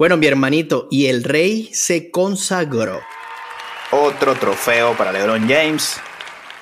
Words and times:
Bueno, 0.00 0.16
mi 0.16 0.26
hermanito, 0.26 0.88
y 0.90 1.08
el 1.08 1.24
rey 1.24 1.68
se 1.74 2.10
consagró. 2.10 3.02
Otro 3.90 4.34
trofeo 4.34 4.96
para 4.96 5.12
LeBron 5.12 5.46
James. 5.46 6.00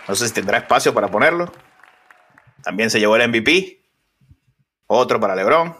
No 0.08 0.16
sé 0.16 0.26
si 0.26 0.34
tendrá 0.34 0.58
espacio 0.58 0.92
para 0.92 1.06
ponerlo. 1.06 1.52
También 2.64 2.90
se 2.90 2.98
llevó 2.98 3.14
el 3.14 3.28
MVP. 3.28 3.80
Otro 4.88 5.20
para 5.20 5.36
LeBron. 5.36 5.76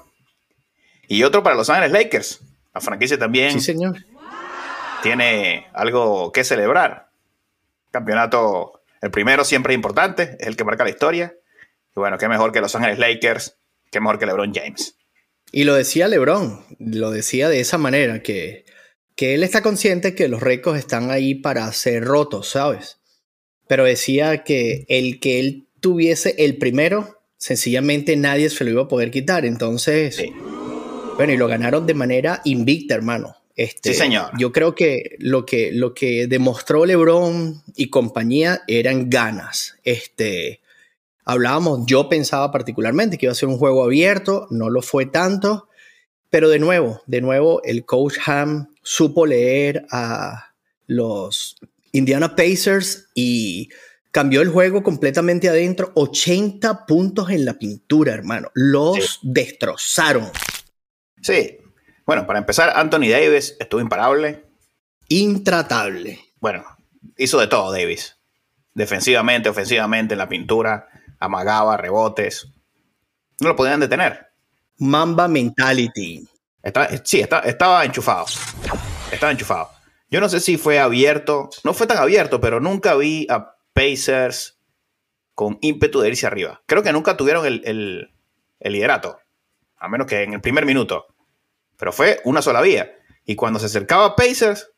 Y 1.09 1.25
otro 1.25 1.43
para 1.43 1.57
Los 1.57 1.69
Ángeles 1.69 1.91
Lakers. 1.91 2.43
La 2.73 2.81
franquicia 2.81 3.19
también. 3.19 3.51
Sí, 3.51 3.61
señor. 3.61 3.97
Tiene 5.03 5.67
algo 5.75 6.31
que 6.31 6.45
celebrar. 6.45 7.11
Campeonato, 7.91 8.85
el 9.01 9.11
primero 9.11 9.45
siempre 9.45 9.73
es 9.73 9.79
importante, 9.79 10.37
es 10.39 10.47
el 10.47 10.57
que 10.57 10.63
marca 10.63 10.85
la 10.85 10.91
historia. 10.91 11.35
Y 11.91 11.99
bueno, 11.99 12.19
qué 12.19 12.29
mejor 12.29 12.53
que 12.53 12.61
Los 12.61 12.77
Ángeles 12.77 13.01
Lakers, 13.01 13.59
qué 13.91 13.99
mejor 13.99 14.21
que 14.21 14.27
LeBron 14.27 14.55
James. 14.55 14.98
Y 15.53 15.65
lo 15.65 15.75
decía 15.75 16.09
LeBron, 16.09 16.65
lo 16.79 17.11
decía 17.11 17.49
de 17.49 17.61
esa 17.61 17.79
manera, 17.79 18.23
que, 18.23 18.65
que 19.15 19.35
él 19.35 19.43
está 19.43 19.63
consciente 19.63 20.15
que 20.15 20.29
los 20.29 20.43
récords 20.43 20.79
están 20.79 21.11
ahí 21.11 21.35
para 21.35 21.71
ser 21.73 22.05
rotos, 22.05 22.49
¿sabes? 22.51 22.99
Pero 23.67 23.85
decía 23.85 24.45
que 24.45 24.85
el 24.89 25.21
que 25.21 25.41
él 25.41 25.67
tuviese 25.81 26.35
el 26.39 26.57
primero, 26.59 27.21
sencillamente 27.37 28.17
nadie 28.17 28.51
se 28.51 28.65
lo 28.65 28.71
iba 28.71 28.83
a 28.83 28.89
poder 28.89 29.11
quitar. 29.11 29.45
Entonces, 29.45 30.23
bueno, 31.17 31.33
y 31.33 31.37
lo 31.37 31.49
ganaron 31.49 31.87
de 31.87 31.95
manera 31.95 32.41
invicta, 32.45 32.95
hermano. 32.95 33.37
Este, 33.57 33.93
sí, 33.93 33.99
señor. 33.99 34.31
Yo 34.39 34.53
creo 34.53 34.75
que 34.77 35.17
lo 35.19 35.45
que, 35.45 35.73
lo 35.73 35.93
que 35.93 36.29
demostró 36.29 36.87
LeBron 36.87 37.63
y 37.75 37.91
compañía 37.91 38.63
eran 38.69 39.11
ganas. 39.11 39.77
Este, 39.83 40.61
hablábamos, 41.29 41.85
yo 41.87 42.09
pensaba 42.09 42.51
particularmente 42.51 43.19
que 43.19 43.27
iba 43.27 43.33
a 43.33 43.37
ser 43.37 43.51
un 43.51 43.59
juego 43.59 43.85
abierto, 43.85 44.47
no 44.51 44.71
lo 44.71 44.81
fue 44.81 45.05
tanto, 45.05 45.69
pero 46.31 46.49
de 46.49 46.59
nuevo, 46.59 47.03
de 47.07 47.21
nuevo, 47.21 47.61
el 47.65 47.85
coach 47.85 48.17
Ham 48.27 48.75
supo 48.83 49.27
leer 49.27 49.85
a 49.91 50.55
los 50.87 51.57
Indiana 51.93 52.35
Pacers 52.35 53.11
y 53.15 53.69
cambió 54.11 54.41
el 54.41 54.49
juego 54.49 54.83
completamente 54.83 55.51
adentro. 55.51 55.93
80 55.95 56.87
puntos 56.87 57.29
en 57.29 57.45
la 57.45 57.59
pintura, 57.59 58.15
hermano. 58.15 58.51
Los 58.55 59.19
destrozaron. 59.23 60.31
Sí. 61.21 61.59
Bueno, 62.07 62.27
para 62.27 62.39
empezar, 62.39 62.73
Anthony 62.75 63.11
Davis 63.11 63.55
estuvo 63.61 63.83
imparable. 63.83 64.47
Intratable. 65.09 66.21
Bueno, 66.41 66.65
hizo 67.19 67.39
de 67.39 67.49
todo 67.49 67.71
Davis. 67.71 68.17
Defensivamente, 68.73 69.51
ofensivamente, 69.51 70.15
en 70.15 70.19
la 70.19 70.29
pintura 70.29 70.89
amagaba, 71.19 71.77
rebotes. 71.77 72.49
No 73.41 73.49
lo 73.49 73.57
podían 73.57 73.81
detener. 73.81 74.29
Mamba 74.79 75.29
mentality. 75.29 76.29
sí, 77.05 77.21
estaba 77.21 77.85
enchufado. 77.85 78.27
Estaba 79.11 79.33
enchufado. 79.33 79.71
Yo 80.11 80.21
no 80.21 80.29
sé 80.29 80.41
si 80.41 80.57
fue 80.57 80.79
abierto. 80.79 81.51
No 81.65 81.75
fue 81.75 81.87
tan 81.87 81.99
abierto, 81.99 82.41
pero 82.41 82.61
nunca 82.61 82.95
vi 82.95 83.27
a 83.31 83.55
Pacers 83.73 84.59
con 85.35 85.59
ímpetu 85.61 86.01
de 86.01 86.09
irse 86.09 86.27
arriba. 86.27 86.63
Creo 86.67 86.83
que 86.83 86.93
nunca 86.93 87.17
tuvieron 87.17 87.47
el, 87.47 88.11
el 88.61 88.73
liderato. 88.73 89.19
A 89.79 89.89
menos 89.89 90.07
que 90.07 90.23
en 90.23 90.35
el 90.35 90.41
primer 90.41 90.67
minuto. 90.67 91.07
Pero 91.77 91.93
fue 91.93 92.21
una 92.25 92.43
sola 92.43 92.61
vía. 92.61 92.93
Y 93.25 93.37
cuando 93.37 93.61
se 93.61 93.67
acercaba 93.67 94.17
Pacers, 94.17 94.71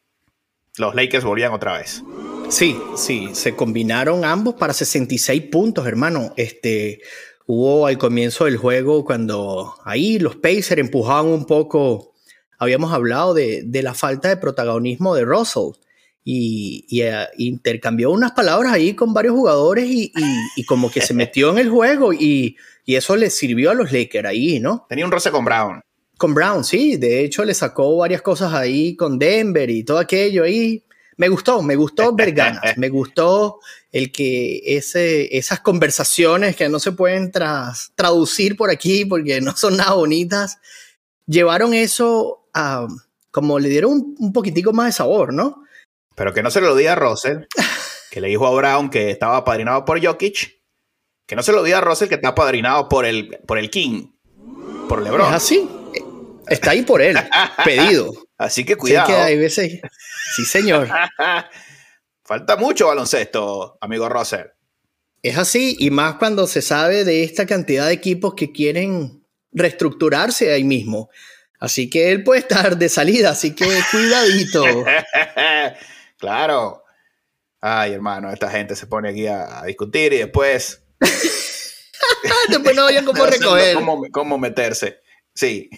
los 0.76 0.94
Lakers 0.94 1.24
volvían 1.24 1.52
otra 1.52 1.78
vez. 1.78 2.02
Sí, 2.50 2.76
sí, 2.96 3.28
se 3.32 3.54
combinaron 3.54 4.24
ambos 4.24 4.54
para 4.54 4.72
66 4.72 5.42
puntos, 5.52 5.86
hermano. 5.86 6.34
Este, 6.36 7.00
hubo 7.46 7.86
al 7.86 7.96
comienzo 7.96 8.44
del 8.46 8.56
juego 8.56 9.04
cuando 9.04 9.76
ahí 9.84 10.18
los 10.18 10.34
Pacers 10.34 10.78
empujaban 10.78 11.26
un 11.26 11.46
poco, 11.46 12.12
habíamos 12.58 12.92
hablado 12.92 13.34
de, 13.34 13.64
la 13.82 13.94
falta 13.94 14.28
de 14.28 14.36
protagonismo 14.36 15.14
de 15.14 15.24
Russell 15.24 15.78
y, 16.24 17.00
eh, 17.00 17.28
intercambió 17.38 18.10
unas 18.10 18.32
palabras 18.32 18.72
ahí 18.72 18.94
con 18.94 19.14
varios 19.14 19.34
jugadores 19.34 19.84
y, 19.88 20.12
como 20.66 20.90
que 20.90 21.02
se 21.02 21.14
metió 21.14 21.50
en 21.52 21.58
el 21.58 21.70
juego 21.70 22.12
y, 22.12 22.56
eso 22.84 23.14
le 23.14 23.30
sirvió 23.30 23.70
a 23.70 23.74
los 23.74 23.92
Lakers 23.92 24.26
ahí, 24.26 24.58
¿no? 24.58 24.84
Tenía 24.88 25.04
un 25.04 25.12
roce 25.12 25.30
con 25.30 25.44
Brown. 25.44 25.80
Con 26.18 26.34
Brown, 26.34 26.64
sí, 26.64 26.96
de 26.96 27.22
hecho 27.22 27.44
le 27.44 27.54
sacó 27.54 27.96
varias 27.98 28.20
cosas 28.20 28.52
ahí 28.52 28.96
con 28.96 29.20
Denver 29.20 29.70
y 29.70 29.84
todo 29.84 30.00
aquello 30.00 30.42
ahí 30.42 30.82
me 31.20 31.28
gustó, 31.28 31.60
me 31.60 31.76
gustó 31.76 32.12
ver 32.16 32.32
ganas, 32.32 32.78
me 32.78 32.88
gustó 32.88 33.60
el 33.92 34.10
que 34.10 34.62
ese, 34.64 35.36
esas 35.36 35.60
conversaciones 35.60 36.56
que 36.56 36.70
no 36.70 36.80
se 36.80 36.92
pueden 36.92 37.30
traducir 37.94 38.56
por 38.56 38.70
aquí 38.70 39.04
porque 39.04 39.42
no 39.42 39.54
son 39.54 39.76
nada 39.76 39.92
bonitas, 39.92 40.58
llevaron 41.26 41.74
eso 41.74 42.46
a, 42.54 42.86
como 43.30 43.58
le 43.58 43.68
dieron 43.68 44.14
un, 44.18 44.32
poquitico 44.32 44.72
más 44.72 44.86
de 44.86 44.92
sabor, 44.92 45.34
¿no? 45.34 45.62
Pero 46.14 46.32
que 46.32 46.42
no 46.42 46.50
se 46.50 46.62
lo 46.62 46.74
diga 46.74 46.92
a 46.92 46.96
Russell, 46.96 47.44
que 48.10 48.22
le 48.22 48.28
dijo 48.28 48.46
a 48.46 48.52
Brown 48.52 48.88
que 48.88 49.10
estaba 49.10 49.36
apadrinado 49.36 49.84
por 49.84 50.02
Jokic, 50.02 50.58
que 51.26 51.36
no 51.36 51.42
se 51.42 51.52
lo 51.52 51.62
diga 51.62 51.78
a 51.78 51.82
Russell 51.82 52.08
que 52.08 52.14
está 52.14 52.28
apadrinado 52.28 52.88
por 52.88 53.04
el, 53.04 53.38
por 53.46 53.58
el 53.58 53.68
King, 53.68 54.06
por 54.88 55.02
LeBron. 55.02 55.28
Es 55.28 55.34
así, 55.34 55.68
está 56.48 56.70
ahí 56.70 56.80
por 56.80 57.02
él, 57.02 57.18
pedido. 57.64 58.10
Así 58.40 58.64
que 58.64 58.76
cuidado. 58.76 59.06
que 59.06 59.14
hay 59.14 59.36
veces, 59.36 59.82
Sí, 60.34 60.46
señor. 60.46 60.88
Falta 62.24 62.56
mucho 62.56 62.86
baloncesto, 62.86 63.76
amigo 63.82 64.08
Rosser. 64.08 64.54
Es 65.22 65.36
así, 65.36 65.76
y 65.78 65.90
más 65.90 66.14
cuando 66.14 66.46
se 66.46 66.62
sabe 66.62 67.04
de 67.04 67.22
esta 67.22 67.44
cantidad 67.44 67.86
de 67.86 67.92
equipos 67.92 68.32
que 68.34 68.50
quieren 68.50 69.26
reestructurarse 69.52 70.50
ahí 70.54 70.64
mismo. 70.64 71.10
Así 71.58 71.90
que 71.90 72.12
él 72.12 72.24
puede 72.24 72.40
estar 72.40 72.78
de 72.78 72.88
salida, 72.88 73.28
así 73.32 73.54
que 73.54 73.66
cuidadito. 73.90 74.64
claro. 76.16 76.82
Ay, 77.60 77.92
hermano, 77.92 78.32
esta 78.32 78.48
gente 78.48 78.74
se 78.74 78.86
pone 78.86 79.10
aquí 79.10 79.26
a, 79.26 79.64
discutir 79.66 80.14
y 80.14 80.18
después. 80.18 80.82
después 82.48 82.74
no 82.74 82.84
vayan 82.84 83.04
cómo 83.04 83.26
recoger. 83.26 83.74
Cómo, 83.74 84.02
cómo 84.10 84.38
meterse. 84.38 85.00
Sí. 85.34 85.68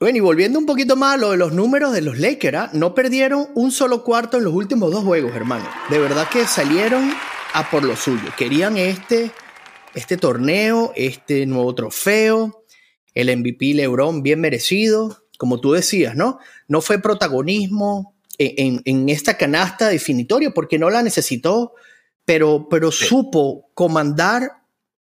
Bueno, 0.00 0.18
y 0.18 0.20
volviendo 0.20 0.60
un 0.60 0.66
poquito 0.66 0.94
más 0.94 1.14
a 1.14 1.16
lo 1.16 1.32
de 1.32 1.36
los 1.36 1.52
números 1.52 1.92
de 1.92 2.02
los 2.02 2.20
Lakers, 2.20 2.56
¿ah? 2.56 2.70
no 2.72 2.94
perdieron 2.94 3.48
un 3.56 3.72
solo 3.72 4.04
cuarto 4.04 4.36
en 4.36 4.44
los 4.44 4.54
últimos 4.54 4.92
dos 4.92 5.02
juegos, 5.02 5.34
hermano. 5.34 5.68
De 5.90 5.98
verdad 5.98 6.28
que 6.28 6.46
salieron 6.46 7.12
a 7.52 7.68
por 7.68 7.82
lo 7.82 7.96
suyo. 7.96 8.30
Querían 8.36 8.76
este, 8.76 9.32
este 9.96 10.16
torneo, 10.16 10.92
este 10.94 11.46
nuevo 11.46 11.74
trofeo, 11.74 12.64
el 13.12 13.36
MVP 13.36 13.74
LeBron 13.74 14.22
bien 14.22 14.40
merecido, 14.40 15.24
como 15.36 15.60
tú 15.60 15.72
decías, 15.72 16.14
¿no? 16.14 16.38
No 16.68 16.80
fue 16.80 17.02
protagonismo 17.02 18.14
en, 18.38 19.08
esta 19.08 19.36
canasta 19.36 19.88
definitoria 19.88 20.52
porque 20.52 20.78
no 20.78 20.90
la 20.90 21.02
necesitó, 21.02 21.72
pero, 22.24 22.68
pero 22.70 22.92
supo 22.92 23.68
comandar 23.74 24.62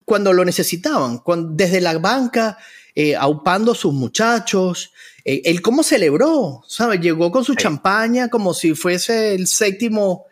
cuando 0.05 0.31
lo 0.31 0.45
necesitaban, 0.45 1.21
desde 1.57 1.81
la 1.81 1.97
banca 1.97 2.57
eh, 2.99 3.15
aupando 3.15 3.73
a 3.73 3.75
sus 3.75 3.93
muchachos. 3.93 4.91
Eh, 5.23 5.43
él 5.45 5.61
cómo 5.61 5.83
celebró, 5.83 6.63
¿sabes? 6.67 6.99
Llegó 6.99 7.31
con 7.31 7.45
su 7.45 7.53
champaña 7.53 8.27
como 8.27 8.55
si 8.55 8.73
fuese 8.73 9.35
el 9.35 9.45
séptimo, 9.45 10.25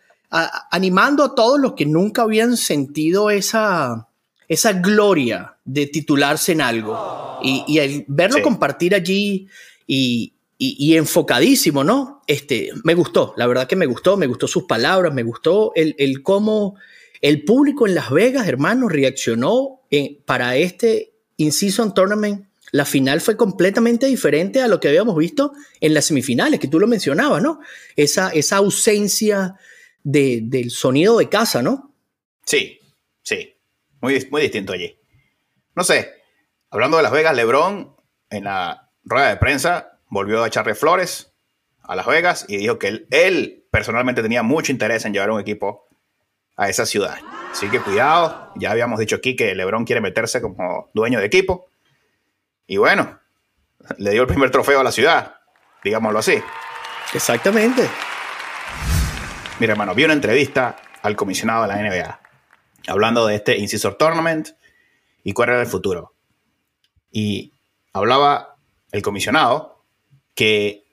animando 0.71 1.23
a 1.23 1.35
todos 1.35 1.59
los 1.59 1.73
que 1.73 1.85
nunca 1.85 2.23
habían 2.23 2.57
sentido 2.57 3.29
esa, 3.29 4.09
esa 4.47 4.73
gloria 4.73 5.57
de 5.63 5.85
titularse 5.85 6.53
en 6.53 6.61
algo. 6.61 7.37
Y, 7.43 7.63
y 7.67 8.03
verlo 8.07 8.41
compartir 8.41 8.95
allí 8.95 9.47
y, 9.85 10.33
y, 10.57 10.97
enfocadísimo, 10.97 11.83
¿no? 11.83 12.23
Este, 12.25 12.71
me 12.83 12.95
gustó, 12.95 13.35
la 13.37 13.45
verdad 13.45 13.67
que 13.67 13.75
me 13.75 13.85
gustó, 13.85 14.17
me 14.17 14.25
gustó 14.25 14.47
sus 14.47 14.63
palabras, 14.63 15.13
me 15.13 15.21
gustó 15.21 15.71
el, 15.75 15.95
el 15.99 16.23
cómo 16.23 16.77
el 17.21 17.45
público 17.45 17.85
en 17.85 17.93
Las 17.93 18.09
Vegas, 18.09 18.47
hermano, 18.47 18.89
reaccionó 18.89 19.81
eh, 19.91 20.19
para 20.25 20.57
este 20.57 21.13
In-Season 21.37 21.93
Tournament 21.93 22.44
la 22.71 22.85
final 22.85 23.21
fue 23.21 23.37
completamente 23.37 24.05
diferente 24.07 24.61
a 24.61 24.67
lo 24.67 24.79
que 24.79 24.87
habíamos 24.87 25.15
visto 25.15 25.53
en 25.79 25.93
las 25.93 26.05
semifinales, 26.05 26.59
que 26.59 26.67
tú 26.67 26.79
lo 26.79 26.87
mencionabas, 26.87 27.41
¿no? 27.41 27.59
Esa, 27.95 28.29
esa 28.29 28.57
ausencia 28.57 29.55
del 30.03 30.69
sonido 30.71 31.17
de 31.17 31.29
casa, 31.29 31.61
¿no? 31.61 31.93
Sí, 32.45 32.79
sí, 33.23 33.55
muy, 34.01 34.27
muy 34.29 34.41
distinto 34.41 34.73
allí. 34.73 34.97
No 35.75 35.83
sé, 35.83 36.11
hablando 36.69 36.97
de 36.97 37.03
Las 37.03 37.11
Vegas, 37.11 37.35
Lebron 37.35 37.95
en 38.29 38.43
la 38.43 38.91
rueda 39.03 39.29
de 39.29 39.37
prensa 39.37 39.99
volvió 40.09 40.43
a 40.43 40.47
echarle 40.47 40.75
flores 40.75 41.33
a 41.81 41.95
Las 41.95 42.05
Vegas 42.05 42.45
y 42.47 42.57
dijo 42.57 42.79
que 42.79 42.87
él, 42.87 43.07
él 43.11 43.65
personalmente 43.71 44.21
tenía 44.21 44.43
mucho 44.43 44.71
interés 44.71 45.05
en 45.05 45.13
llevar 45.13 45.31
un 45.31 45.39
equipo 45.39 45.87
a 46.55 46.69
esa 46.69 46.85
ciudad. 46.85 47.17
Así 47.51 47.69
que 47.69 47.79
cuidado, 47.79 48.51
ya 48.55 48.71
habíamos 48.71 48.99
dicho 48.99 49.15
aquí 49.15 49.35
que 49.35 49.55
LeBron 49.55 49.85
quiere 49.85 50.01
meterse 50.01 50.41
como 50.41 50.89
dueño 50.93 51.19
de 51.19 51.25
equipo. 51.25 51.69
Y 52.67 52.77
bueno, 52.77 53.19
le 53.97 54.11
dio 54.11 54.21
el 54.21 54.27
primer 54.27 54.51
trofeo 54.51 54.79
a 54.79 54.83
la 54.83 54.91
ciudad, 54.91 55.35
digámoslo 55.83 56.19
así. 56.19 56.41
Exactamente. 57.13 57.87
Mira, 59.59 59.73
hermano, 59.73 59.93
vi 59.93 60.03
una 60.03 60.13
entrevista 60.13 60.75
al 61.01 61.15
comisionado 61.15 61.63
de 61.63 61.67
la 61.67 61.75
NBA 61.77 62.19
hablando 62.87 63.25
de 63.25 63.35
este 63.35 63.57
Incisor 63.57 63.95
Tournament 63.95 64.49
y 65.23 65.33
cuál 65.33 65.49
era 65.49 65.61
el 65.61 65.67
futuro. 65.67 66.13
Y 67.11 67.53
hablaba 67.93 68.57
el 68.91 69.01
comisionado 69.01 69.83
que 70.33 70.85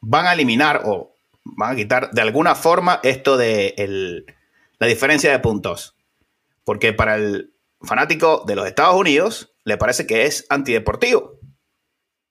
van 0.00 0.26
a 0.26 0.32
eliminar 0.34 0.82
o 0.84 1.14
van 1.44 1.72
a 1.72 1.76
quitar 1.76 2.10
de 2.10 2.20
alguna 2.20 2.54
forma 2.54 3.00
esto 3.02 3.36
de 3.36 4.24
la 4.78 4.86
diferencia 4.86 5.30
de 5.32 5.38
puntos. 5.38 5.96
Porque 6.64 6.92
para 6.92 7.16
el 7.16 7.51
fanático 7.84 8.44
de 8.46 8.56
los 8.56 8.66
Estados 8.66 8.96
Unidos 8.96 9.54
le 9.64 9.76
parece 9.76 10.06
que 10.06 10.26
es 10.26 10.46
antideportivo. 10.48 11.38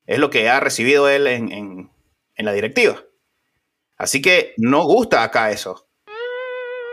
Es 0.06 0.19
lo 0.19 0.30
que 0.30 0.50
ha 0.50 0.59
recibido 0.59 1.07
él 1.09 1.27
en, 1.27 1.92
la 2.38 2.53
directiva. 2.53 3.03
Así 3.98 4.21
que 4.21 4.53
no 4.57 4.83
gusta 4.83 5.24
acá 5.24 5.51
eso. 5.51 5.88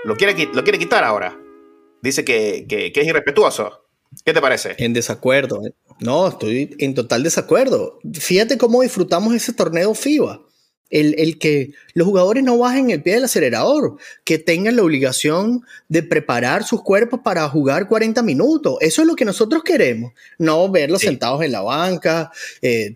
Lo 0.05 0.17
quiere, 0.17 0.35
lo 0.53 0.63
quiere 0.63 0.79
quitar 0.79 1.05
ahora. 1.05 1.39
Dice 2.03 2.25
que, 2.25 2.67
que 2.69 2.93
es 2.95 3.07
irrespetuoso. 3.07 3.89
¿Qué 4.25 4.33
te 4.33 4.41
parece? 4.41 4.75
En 4.79 4.93
desacuerdo. 4.93 5.65
¿eh? 5.65 5.75
No, 6.01 6.29
estoy 6.29 6.75
en 6.79 6.95
total 6.95 7.23
desacuerdo. 7.23 7.99
Fíjate 8.13 8.59
cómo 8.59 8.83
disfrutamos 8.83 9.35
ese 9.35 9.53
torneo 9.53 9.95
FIBA. 9.95 10.41
El, 10.91 11.39
que 11.39 11.73
los 11.95 12.07
jugadores 12.07 12.43
no 12.43 12.59
bajen 12.59 12.91
el 12.91 13.03
pie 13.03 13.15
del 13.15 13.25
acelerador, 13.25 13.97
que 14.25 14.39
tengan 14.39 14.77
la 14.77 14.83
obligación 14.83 15.63
de 15.89 16.03
preparar 16.03 16.65
sus 16.65 16.83
cuerpos 16.83 17.21
para 17.23 17.49
jugar 17.49 17.89
40 17.89 18.23
minutos. 18.23 18.77
Eso 18.81 19.03
es 19.03 19.09
lo 19.09 19.15
que 19.15 19.25
nosotros 19.25 19.63
queremos, 19.63 20.13
no 20.39 20.71
verlos 20.71 21.03
sentados 21.03 21.43
en 21.43 21.53
la 21.53 21.61
banca, 21.61 22.31
eh, 22.63 22.95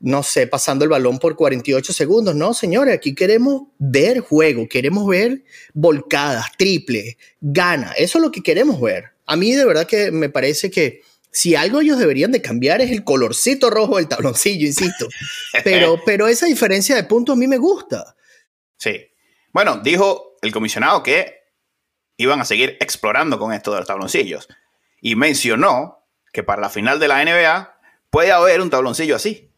no 0.00 0.22
sé, 0.22 0.46
pasando 0.46 0.84
el 0.84 0.90
balón 0.90 1.18
por 1.18 1.34
48 1.34 1.92
segundos. 1.92 2.34
No, 2.34 2.52
señores, 2.52 2.94
aquí 2.94 3.14
queremos 3.14 3.62
ver 3.78 4.20
juego, 4.20 4.68
queremos 4.68 5.06
ver 5.06 5.44
volcadas, 5.72 6.46
triples, 6.58 7.16
gana. 7.40 7.92
Eso 7.96 8.18
es 8.18 8.22
lo 8.22 8.30
que 8.30 8.42
queremos 8.42 8.80
ver. 8.80 9.04
A 9.26 9.36
mí 9.36 9.52
de 9.52 9.64
verdad 9.64 9.86
que 9.86 10.10
me 10.10 10.28
parece 10.28 10.70
que 10.70 11.00
si 11.34 11.56
algo 11.56 11.80
ellos 11.80 11.98
deberían 11.98 12.30
de 12.30 12.40
cambiar 12.40 12.80
es 12.80 12.92
el 12.92 13.02
colorcito 13.02 13.68
rojo 13.68 13.96
del 13.96 14.06
tabloncillo, 14.06 14.66
insisto. 14.66 15.08
Pero, 15.64 16.00
pero 16.06 16.28
esa 16.28 16.46
diferencia 16.46 16.94
de 16.94 17.04
puntos 17.04 17.34
a 17.34 17.38
mí 17.38 17.48
me 17.48 17.58
gusta. 17.58 18.14
Sí. 18.76 19.08
Bueno, 19.52 19.78
dijo 19.78 20.36
el 20.42 20.52
comisionado 20.52 21.02
que 21.02 21.42
iban 22.16 22.40
a 22.40 22.44
seguir 22.44 22.76
explorando 22.80 23.38
con 23.38 23.52
esto 23.52 23.72
de 23.72 23.78
los 23.78 23.86
tabloncillos. 23.86 24.48
Y 25.00 25.16
mencionó 25.16 26.06
que 26.32 26.44
para 26.44 26.62
la 26.62 26.70
final 26.70 27.00
de 27.00 27.08
la 27.08 27.24
NBA 27.24 27.80
puede 28.10 28.30
haber 28.30 28.60
un 28.60 28.70
tabloncillo 28.70 29.16
así. 29.16 29.50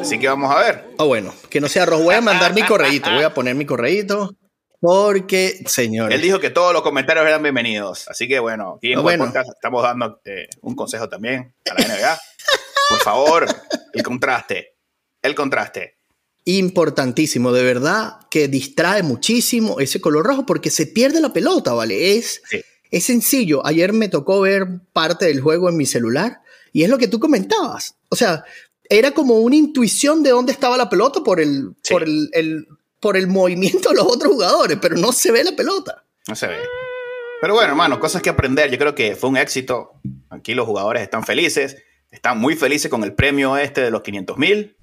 Así 0.00 0.18
que 0.18 0.28
vamos 0.28 0.54
a 0.54 0.60
ver. 0.60 0.90
Ah, 0.98 1.04
bueno, 1.04 1.34
que 1.48 1.60
no 1.60 1.68
sea 1.68 1.86
rojo. 1.86 2.04
Voy 2.04 2.14
a 2.14 2.20
mandar 2.20 2.54
mi 2.54 2.62
correíto. 2.62 3.10
Voy 3.10 3.24
a 3.24 3.34
poner 3.34 3.56
mi 3.56 3.66
correíto. 3.66 4.36
Porque, 4.80 5.62
señor. 5.66 6.10
Él 6.10 6.22
dijo 6.22 6.40
que 6.40 6.48
todos 6.48 6.72
los 6.72 6.82
comentarios 6.82 7.26
eran 7.26 7.42
bienvenidos. 7.42 8.08
Así 8.08 8.26
que, 8.26 8.38
bueno, 8.38 8.76
aquí 8.78 8.94
en 8.94 9.02
bueno. 9.02 9.26
podcast 9.26 9.50
estamos 9.50 9.82
dando 9.82 10.20
eh, 10.24 10.48
un 10.62 10.74
consejo 10.74 11.08
también 11.08 11.52
a 11.70 11.80
la 11.80 11.86
NBA. 11.86 12.18
Por 12.88 12.98
favor, 13.00 13.46
el 13.92 14.02
contraste. 14.02 14.74
El 15.20 15.34
contraste. 15.34 15.96
Importantísimo, 16.46 17.52
de 17.52 17.62
verdad 17.62 18.20
que 18.30 18.48
distrae 18.48 19.02
muchísimo 19.02 19.78
ese 19.80 20.00
color 20.00 20.24
rojo 20.24 20.46
porque 20.46 20.70
se 20.70 20.86
pierde 20.86 21.20
la 21.20 21.32
pelota, 21.32 21.74
¿vale? 21.74 22.16
Es, 22.16 22.40
es 22.90 23.04
sencillo. 23.04 23.64
Ayer 23.66 23.92
me 23.92 24.08
tocó 24.08 24.40
ver 24.40 24.66
parte 24.94 25.26
del 25.26 25.42
juego 25.42 25.68
en 25.68 25.76
mi 25.76 25.84
celular 25.84 26.40
y 26.72 26.84
es 26.84 26.88
lo 26.88 26.96
que 26.96 27.08
tú 27.08 27.20
comentabas. 27.20 27.96
O 28.08 28.16
sea, 28.16 28.44
era 28.88 29.12
como 29.12 29.40
una 29.40 29.56
intuición 29.56 30.22
de 30.22 30.30
dónde 30.30 30.52
estaba 30.52 30.76
la 30.76 30.88
pelota 30.88 31.22
por 31.22 31.40
el, 31.40 31.76
por 31.88 32.02
el, 32.02 32.66
por 33.00 33.16
el 33.16 33.26
movimiento 33.26 33.88
de 33.88 33.96
los 33.96 34.06
otros 34.06 34.32
jugadores, 34.32 34.78
pero 34.80 34.96
no 34.96 35.12
se 35.12 35.32
ve 35.32 35.42
la 35.42 35.56
pelota. 35.56 36.04
No 36.28 36.36
se 36.36 36.46
ve. 36.46 36.58
Pero 37.40 37.54
bueno, 37.54 37.70
hermano, 37.70 37.98
cosas 37.98 38.20
que 38.20 38.30
aprender. 38.30 38.70
Yo 38.70 38.78
creo 38.78 38.94
que 38.94 39.16
fue 39.16 39.30
un 39.30 39.36
éxito. 39.38 39.92
Aquí 40.28 40.54
los 40.54 40.66
jugadores 40.66 41.02
están 41.02 41.24
felices. 41.24 41.76
Están 42.10 42.38
muy 42.38 42.54
felices 42.54 42.90
con 42.90 43.02
el 43.02 43.14
premio 43.14 43.56
este 43.56 43.80
de 43.80 43.90
los 43.90 44.02
500 44.02 44.36
mil. 44.36 44.76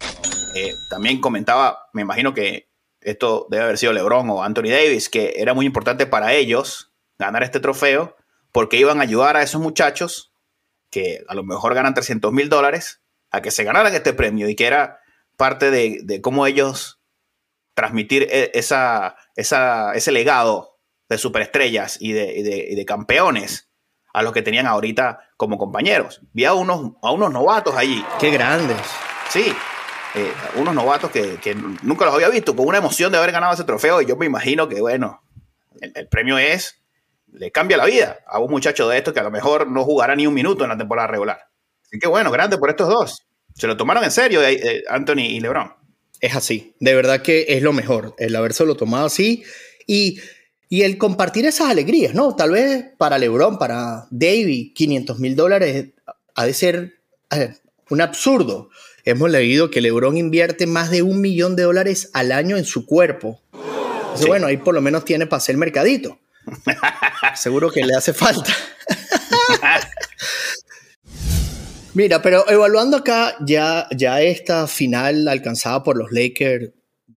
Eh, 0.56 0.74
también 0.90 1.22
comentaba, 1.22 1.90
me 1.94 2.02
imagino 2.02 2.34
que 2.34 2.70
esto 3.02 3.48
debe 3.52 3.64
haber 3.64 3.78
sido 3.78 3.94
LeBron 3.94 4.30
o 4.32 4.44
Anthony 4.44 4.70
Davis, 4.70 5.08
que 5.08 5.36
era 5.38 5.54
muy 5.54 5.66
importante 5.66 6.08
para 6.08 6.34
ellos 6.34 6.92
ganar 7.20 7.44
este 7.44 7.60
trofeo 7.60 8.16
porque 8.52 8.78
iban 8.78 9.00
a 9.00 9.04
ayudar 9.04 9.38
a 9.38 9.44
esos 9.44 9.62
muchachos 9.62 10.34
que 10.90 11.24
a 11.28 11.36
lo 11.36 11.44
mejor 11.44 11.76
ganan 11.76 11.94
300 11.94 12.32
mil 12.32 12.50
dólares 12.50 13.02
a 13.30 13.42
que 13.42 13.52
se 13.52 13.64
ganaran 13.64 13.94
este 13.94 14.14
premio 14.14 14.50
y 14.50 14.56
que 14.56 14.66
era 14.66 15.00
parte 15.36 15.70
de, 15.70 16.00
de 16.04 16.22
cómo 16.22 16.48
ellos 16.48 16.97
transmitir 17.78 18.28
e, 18.32 18.50
esa, 18.56 19.16
ese 19.36 20.12
legado 20.12 20.80
de 21.08 21.20
superestrellas 21.20 21.98
y 22.02 22.12
de, 22.12 22.84
campeones 22.88 23.70
a 24.14 24.24
los 24.24 24.34
que 24.34 24.42
tenían 24.42 24.66
ahorita 24.66 25.20
como 25.38 25.60
compañeros. 25.60 26.22
Vi 26.34 26.44
a 26.46 26.56
unos, 26.56 26.94
a 27.04 27.12
unos 27.12 27.32
novatos 27.32 27.76
allí. 27.76 28.04
¡Qué 28.20 28.32
grandes! 28.32 28.82
Sí, 29.30 29.54
eh, 30.16 30.34
unos 30.56 30.74
novatos 30.74 31.12
que, 31.12 31.56
nunca 31.84 32.06
los 32.06 32.16
había 32.16 32.30
visto, 32.30 32.56
con 32.56 32.68
una 32.68 32.80
emoción 32.80 33.12
de 33.12 33.20
haber 33.20 33.32
ganado 33.32 33.54
ese 33.54 33.64
trofeo. 33.64 34.02
Y 34.02 34.08
yo 34.08 34.16
me 34.16 34.26
imagino 34.26 34.68
que, 34.68 34.82
bueno, 34.82 35.22
el, 35.80 36.08
premio 36.08 36.40
es, 36.40 36.82
le 37.28 37.52
cambia 37.52 37.78
la 37.78 37.86
vida 37.86 38.18
a 38.26 38.40
un 38.40 38.50
muchacho 38.50 38.90
de 38.90 38.98
estos 38.98 39.14
que 39.14 39.20
a 39.20 39.24
lo 39.24 39.32
mejor 39.32 39.70
no 39.70 39.84
jugará 39.84 40.16
ni 40.16 40.26
un 40.26 40.34
minuto 40.34 40.64
en 40.64 40.72
la 40.72 40.78
temporada 40.78 41.10
regular. 41.10 41.48
Así 41.84 42.00
que, 42.00 42.08
bueno, 42.08 42.32
grande 42.32 42.58
por 42.58 42.72
estos 42.72 42.90
dos. 42.90 43.28
Se 43.54 43.68
lo 43.68 43.78
tomaron 43.78 44.04
en 44.04 44.12
serio, 44.12 44.42
eh, 44.42 44.54
eh, 44.54 44.84
Anthony 44.90 45.28
y 45.30 45.40
LeBron 45.42 45.77
es 46.22 46.36
así. 46.36 46.74
De 46.80 46.94
verdad 46.94 47.22
que 47.22 47.46
es 47.50 47.62
lo 47.62 47.74
mejor, 47.74 48.16
el 48.18 48.36
habérselo 48.36 48.76
tomado 48.76 49.06
así 49.06 49.44
y, 49.86 50.20
y 50.70 50.84
el 50.84 50.98
compartir 50.98 51.46
esas 51.46 51.70
alegrías, 51.70 52.14
¿no? 52.14 52.36
Tal 52.36 52.52
vez 52.52 52.86
para 52.98 53.18
LeBron, 53.18 53.58
para 53.58 54.08
David, 54.10 54.74
500 54.74 55.20
mil 55.20 55.36
dólares 55.36 55.88
ha 56.36 56.46
de 56.46 56.54
ser 56.54 57.00
un 57.90 58.02
absurdo. 58.02 58.70
Hemos 59.06 59.32
leído 59.32 59.72
que 59.72 59.82
LeBron 59.82 60.18
invierte 60.18 60.68
más 60.68 60.92
de 60.92 61.02
un 61.02 61.22
millón 61.22 61.56
de 61.56 61.64
dólares 61.64 62.10
al 62.14 62.32
año 62.32 62.58
en 62.58 62.66
su 62.66 62.86
cuerpo. 62.86 63.42
Bueno, 64.26 64.48
ahí 64.48 64.58
por 64.58 64.74
lo 64.74 64.82
menos 64.82 65.06
tiene 65.06 65.28
para 65.28 65.38
hacer 65.38 65.58
mercadito. 65.58 66.20
Seguro 67.36 67.72
que 67.72 67.86
le 67.86 67.96
hace 67.96 68.14
falta. 68.14 68.54
Mira, 71.98 72.22
pero 72.22 72.48
evaluando 72.48 72.98
acá 72.98 73.36
ya, 73.40 73.88
ya 73.90 74.22
esta 74.22 74.68
final 74.68 75.28
alcanzada 75.28 75.82
por 75.82 75.98
los 75.98 76.12
Lakers 76.12 76.70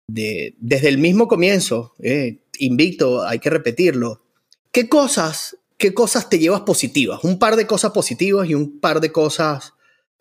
de, 0.07 0.55
desde 0.61 0.89
el 0.89 0.99
mismo 0.99 1.27
comienzo, 1.27 1.97
eh, 1.99 2.45
invicto, 2.61 3.27
hay 3.27 3.41
que 3.41 3.51
repetirlo. 3.51 4.23
¿Qué 4.71 4.89
cosas, 4.89 5.57
¿Qué 5.77 5.93
cosas 5.93 6.29
te 6.29 6.39
llevas 6.39 6.61
positivas? 6.61 7.25
Un 7.25 7.41
par 7.41 7.57
de 7.57 7.67
cosas 7.67 7.91
positivas 7.91 8.49
y 8.49 8.55
un 8.55 8.79
par 8.79 9.01
de 9.01 9.11
cosas 9.11 9.75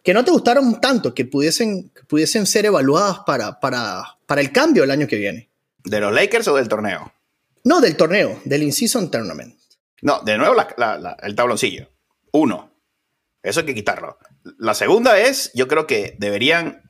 que 0.04 0.16
no 0.16 0.26
te 0.26 0.32
gustaron 0.32 0.82
tanto, 0.82 1.14
que 1.14 1.26
pudiesen, 1.26 1.92
pudiesen 2.08 2.48
ser 2.48 2.66
evaluadas 2.66 3.20
para, 3.28 3.60
para, 3.60 4.18
para 4.26 4.42
el 4.42 4.52
cambio 4.52 4.84
el 4.84 4.90
año 4.90 5.06
que 5.06 5.18
viene. 5.18 5.52
¿De 5.84 6.00
los 6.00 6.12
Lakers 6.12 6.48
o 6.48 6.56
del 6.56 6.68
torneo? 6.68 7.14
No, 7.64 7.80
del 7.80 7.96
torneo, 7.96 8.42
del 8.44 8.64
In-Season 8.64 9.12
Tournament. 9.12 9.56
No, 10.02 10.20
de 10.22 10.36
nuevo 10.36 10.56
el 11.22 11.36
tabloncillo. 11.36 11.92
Uno. 12.32 12.72
Eso 13.44 13.60
hay 13.60 13.68
que 13.68 13.76
quitarlo. 13.76 14.18
La 14.58 14.74
segunda 14.74 15.20
es, 15.20 15.51
yo 15.54 15.68
creo 15.68 15.88
que 15.88 16.16
deberían 16.20 16.89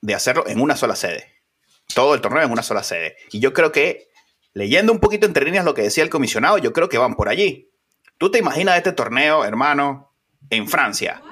de 0.00 0.14
hacerlo 0.14 0.46
en 0.46 0.60
una 0.60 0.76
sola 0.76 0.96
sede. 0.96 1.34
Todo 1.94 2.14
el 2.14 2.20
torneo 2.20 2.42
en 2.42 2.50
una 2.50 2.62
sola 2.62 2.82
sede. 2.82 3.16
Y 3.32 3.40
yo 3.40 3.52
creo 3.52 3.72
que, 3.72 4.08
leyendo 4.52 4.92
un 4.92 5.00
poquito 5.00 5.26
entre 5.26 5.44
líneas 5.44 5.64
lo 5.64 5.74
que 5.74 5.82
decía 5.82 6.04
el 6.04 6.10
comisionado, 6.10 6.58
yo 6.58 6.72
creo 6.72 6.88
que 6.88 6.98
van 6.98 7.14
por 7.14 7.28
allí. 7.28 7.70
¿Tú 8.18 8.30
te 8.30 8.38
imaginas 8.38 8.76
este 8.76 8.92
torneo, 8.92 9.44
hermano, 9.44 10.12
en 10.50 10.68
Francia? 10.68 11.22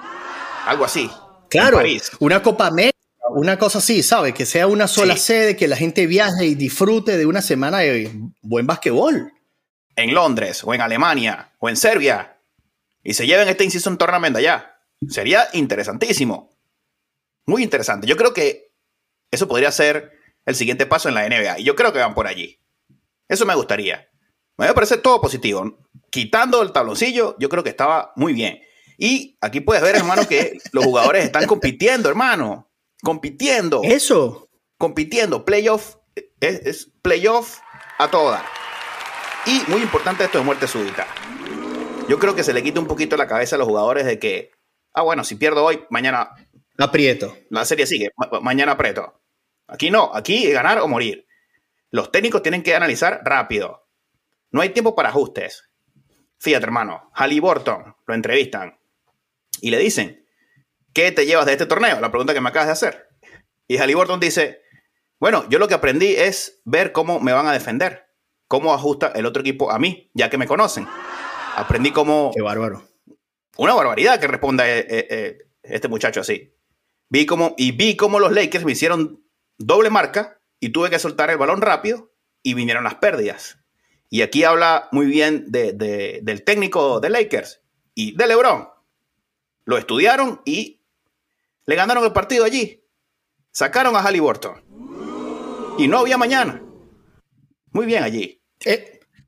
Algo 0.66 0.84
así. 0.84 1.10
Claro, 1.48 1.80
una 2.20 2.42
Copa 2.42 2.66
América, 2.66 2.96
una 3.30 3.58
cosa 3.58 3.78
así, 3.78 4.02
¿sabes? 4.02 4.34
Que 4.34 4.46
sea 4.46 4.66
una 4.66 4.88
sola 4.88 5.16
sede, 5.16 5.56
que 5.56 5.68
la 5.68 5.76
gente 5.76 6.06
viaje 6.06 6.46
y 6.46 6.54
disfrute 6.54 7.16
de 7.16 7.26
una 7.26 7.42
semana 7.42 7.78
de 7.78 8.10
buen 8.42 8.66
basquetbol. 8.66 9.32
En 9.94 10.14
Londres, 10.14 10.62
o 10.64 10.74
en 10.74 10.80
Alemania, 10.80 11.52
o 11.58 11.68
en 11.68 11.76
Serbia. 11.76 12.36
Y 13.02 13.14
se 13.14 13.26
lleven 13.26 13.48
este 13.48 13.64
inciso 13.64 13.88
en 13.90 13.96
tornamento 13.96 14.38
allá. 14.38 14.75
Sería 15.08 15.48
interesantísimo. 15.52 16.50
Muy 17.46 17.62
interesante. 17.62 18.06
Yo 18.06 18.16
creo 18.16 18.32
que 18.32 18.72
eso 19.30 19.46
podría 19.48 19.70
ser 19.70 20.12
el 20.44 20.54
siguiente 20.54 20.86
paso 20.86 21.08
en 21.08 21.14
la 21.14 21.28
NBA. 21.28 21.60
Y 21.60 21.64
yo 21.64 21.76
creo 21.76 21.92
que 21.92 21.98
van 21.98 22.14
por 22.14 22.26
allí. 22.26 22.60
Eso 23.28 23.44
me 23.46 23.54
gustaría. 23.54 24.08
Me 24.56 24.72
parece 24.72 24.96
todo 24.96 25.20
positivo. 25.20 25.78
Quitando 26.10 26.62
el 26.62 26.72
tabloncillo, 26.72 27.36
yo 27.38 27.48
creo 27.48 27.62
que 27.62 27.70
estaba 27.70 28.12
muy 28.16 28.32
bien. 28.32 28.60
Y 28.98 29.36
aquí 29.40 29.60
puedes 29.60 29.82
ver, 29.82 29.96
hermano, 29.96 30.26
que 30.26 30.58
los 30.72 30.84
jugadores 30.84 31.24
están 31.24 31.46
compitiendo, 31.46 32.08
hermano. 32.08 32.70
Compitiendo. 33.02 33.82
Eso. 33.84 34.48
compitiendo, 34.78 35.44
playoff, 35.44 35.96
es, 36.40 36.66
es 36.66 36.92
playoff 37.02 37.58
a 37.98 38.08
todo 38.08 38.30
dar. 38.30 38.44
Y 39.46 39.62
muy 39.70 39.82
importante 39.82 40.24
esto 40.24 40.38
de 40.38 40.44
muerte 40.44 40.66
súbita. 40.66 41.06
Yo 42.08 42.18
creo 42.18 42.34
que 42.34 42.42
se 42.42 42.52
le 42.52 42.62
quita 42.62 42.80
un 42.80 42.86
poquito 42.86 43.16
la 43.16 43.26
cabeza 43.26 43.56
a 43.56 43.58
los 43.58 43.68
jugadores 43.68 44.06
de 44.06 44.18
que, 44.18 44.52
ah, 44.96 45.02
bueno, 45.02 45.22
si 45.22 45.36
pierdo 45.36 45.64
hoy, 45.64 45.84
mañana 45.90 46.34
aprieto. 46.78 47.36
La 47.50 47.64
serie 47.64 47.86
sigue, 47.86 48.10
mañana 48.42 48.72
aprieto. 48.72 49.20
Aquí 49.68 49.90
no, 49.90 50.10
aquí 50.14 50.50
ganar 50.50 50.78
o 50.78 50.88
morir. 50.88 51.26
Los 51.90 52.10
técnicos 52.10 52.42
tienen 52.42 52.62
que 52.62 52.74
analizar 52.74 53.20
rápido. 53.24 53.88
No 54.50 54.62
hay 54.62 54.70
tiempo 54.70 54.94
para 54.94 55.10
ajustes. 55.10 55.70
Fíjate, 56.38 56.64
hermano, 56.64 57.10
Halliburton 57.14 57.94
lo 58.06 58.14
entrevistan 58.14 58.78
y 59.60 59.70
le 59.70 59.78
dicen, 59.78 60.26
¿qué 60.92 61.12
te 61.12 61.26
llevas 61.26 61.46
de 61.46 61.52
este 61.52 61.66
torneo? 61.66 62.00
La 62.00 62.10
pregunta 62.10 62.34
que 62.34 62.40
me 62.40 62.48
acabas 62.48 62.68
de 62.68 62.72
hacer. 62.72 63.08
Y 63.68 63.78
Halliburton 63.78 64.20
dice, 64.20 64.62
bueno, 65.18 65.48
yo 65.48 65.58
lo 65.58 65.68
que 65.68 65.74
aprendí 65.74 66.14
es 66.14 66.60
ver 66.64 66.92
cómo 66.92 67.20
me 67.20 67.32
van 67.32 67.46
a 67.46 67.52
defender, 67.52 68.06
cómo 68.48 68.72
ajusta 68.72 69.12
el 69.14 69.26
otro 69.26 69.40
equipo 69.40 69.70
a 69.70 69.78
mí, 69.78 70.10
ya 70.14 70.30
que 70.30 70.38
me 70.38 70.46
conocen. 70.46 70.86
Aprendí 71.56 71.90
cómo... 71.90 72.30
Qué 72.34 72.42
bárbaro. 72.42 72.95
Una 73.58 73.74
barbaridad 73.74 74.20
que 74.20 74.26
responda 74.26 74.68
eh, 74.68 74.86
eh, 74.88 75.06
eh, 75.10 75.38
este 75.62 75.88
muchacho 75.88 76.20
así. 76.20 76.52
Vi 77.08 77.26
cómo, 77.26 77.54
y 77.56 77.72
vi 77.72 77.96
cómo 77.96 78.18
los 78.18 78.32
Lakers 78.32 78.64
me 78.64 78.72
hicieron 78.72 79.24
doble 79.58 79.90
marca 79.90 80.40
y 80.60 80.70
tuve 80.70 80.90
que 80.90 80.98
soltar 80.98 81.30
el 81.30 81.38
balón 81.38 81.62
rápido 81.62 82.12
y 82.42 82.54
vinieron 82.54 82.84
las 82.84 82.96
pérdidas. 82.96 83.58
Y 84.08 84.22
aquí 84.22 84.44
habla 84.44 84.88
muy 84.92 85.06
bien 85.06 85.46
del 85.50 86.44
técnico 86.44 87.00
de 87.00 87.10
Lakers 87.10 87.62
y 87.94 88.16
de 88.16 88.26
LeBron. 88.26 88.68
Lo 89.64 89.78
estudiaron 89.78 90.42
y 90.44 90.80
le 91.64 91.74
ganaron 91.74 92.04
el 92.04 92.12
partido 92.12 92.44
allí. 92.44 92.84
Sacaron 93.50 93.96
a 93.96 94.02
Halliburton. 94.02 94.62
Y 95.78 95.88
no 95.88 95.98
había 95.98 96.18
mañana. 96.18 96.62
Muy 97.72 97.86
bien 97.86 98.04
allí. 98.04 98.40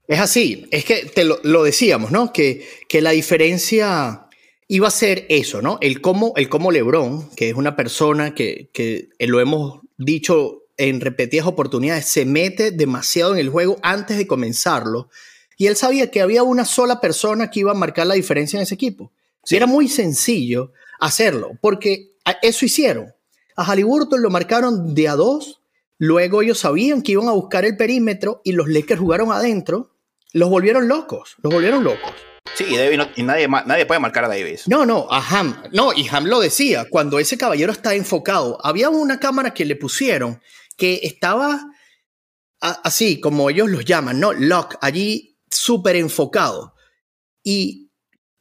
Es 0.09 0.21
así. 0.21 0.67
Es 0.71 0.85
que 0.85 1.05
te 1.05 1.25
lo, 1.25 1.63
decíamos, 1.63 2.11
¿no? 2.11 2.33
Que, 2.33 2.67
que, 2.89 3.01
la 3.01 3.11
diferencia 3.11 4.27
iba 4.67 4.89
a 4.89 4.91
ser 4.91 5.27
eso, 5.29 5.63
¿no? 5.63 5.79
El 5.81 6.01
cómo, 6.01 6.33
el 6.37 6.49
cómo 6.49 6.73
LeBron, 6.73 7.31
que 7.37 7.51
es 7.51 7.55
una 7.55 7.77
persona 7.77 8.35
que, 8.35 8.71
que 8.73 9.11
lo 9.21 9.41
hemos 9.41 9.81
dicho 9.99 10.65
en 10.79 11.01
repetidas 11.01 11.47
oportunidades, 11.47 12.07
se 12.07 12.25
mete 12.25 12.71
demasiado 12.71 13.35
en 13.35 13.41
el 13.41 13.51
juego 13.51 13.79
antes 13.83 14.17
de 14.17 14.27
comenzarlo. 14.27 15.11
Y 15.57 15.67
él 15.67 15.77
sabía 15.77 16.11
que 16.11 16.23
había 16.23 16.43
una 16.43 16.65
sola 16.65 17.01
persona 17.01 17.51
que 17.51 17.61
iba 17.61 17.73
a 17.73 17.75
marcar 17.75 18.07
la 18.07 18.15
diferencia 18.15 18.57
en 18.57 18.63
ese 18.63 18.75
equipo. 18.75 19.13
Era 19.51 19.67
muy 19.67 19.89
sencillo 19.89 20.73
hacerlo, 21.01 21.53
porque 21.61 22.13
eso 22.43 22.65
hicieron. 22.65 23.15
A 23.57 23.65
Halliburton 23.65 24.23
lo 24.23 24.31
marcaron 24.31 24.95
de 24.95 25.09
a 25.09 25.17
dos, 25.17 25.61
luego 25.99 26.43
ellos 26.43 26.61
sabían 26.61 27.03
que 27.03 27.13
iban 27.13 27.29
a 27.29 27.33
buscar 27.33 27.65
el 27.65 27.77
perímetro 27.77 28.41
y 28.45 28.53
los 28.53 28.69
Lakers 28.69 29.01
jugaron 29.01 29.33
adentro, 29.33 29.91
los 30.33 30.49
volvieron 30.49 30.89
locos, 30.89 31.37
los 31.43 31.53
volvieron 31.53 31.85
locos. 31.85 32.13
Sí, 32.55 32.65
y, 33.17 33.23
nadie, 33.23 33.47
nadie 33.49 33.87
puede 33.87 34.01
marcar 34.01 34.25
a 34.25 34.29
Davis. 34.29 34.67
No, 34.67 34.85
no, 34.85 35.07
a 35.11 35.19
Ham. 35.19 35.63
No, 35.73 35.93
y 35.93 36.09
Ham 36.09 36.25
lo 36.25 36.41
decía, 36.41 36.87
cuando 36.91 37.19
ese 37.19 37.39
caballero 37.39 37.73
está 37.73 37.95
enfocado, 37.95 38.59
había 38.65 38.91
una 38.91 39.21
cámara 39.21 39.55
que 39.55 39.65
le 39.65 39.77
pusieron 39.77 40.41
que 40.77 41.01
estaba 41.03 41.61
así, 42.61 43.21
como 43.21 43.51
ellos 43.51 43.69
los 43.69 43.85
llaman, 43.85 44.19
¿no? 44.19 44.33
Lock, 44.33 44.77
allí 44.81 45.39
súper 45.51 45.97
enfocado. 45.97 46.75
Y 47.43 47.91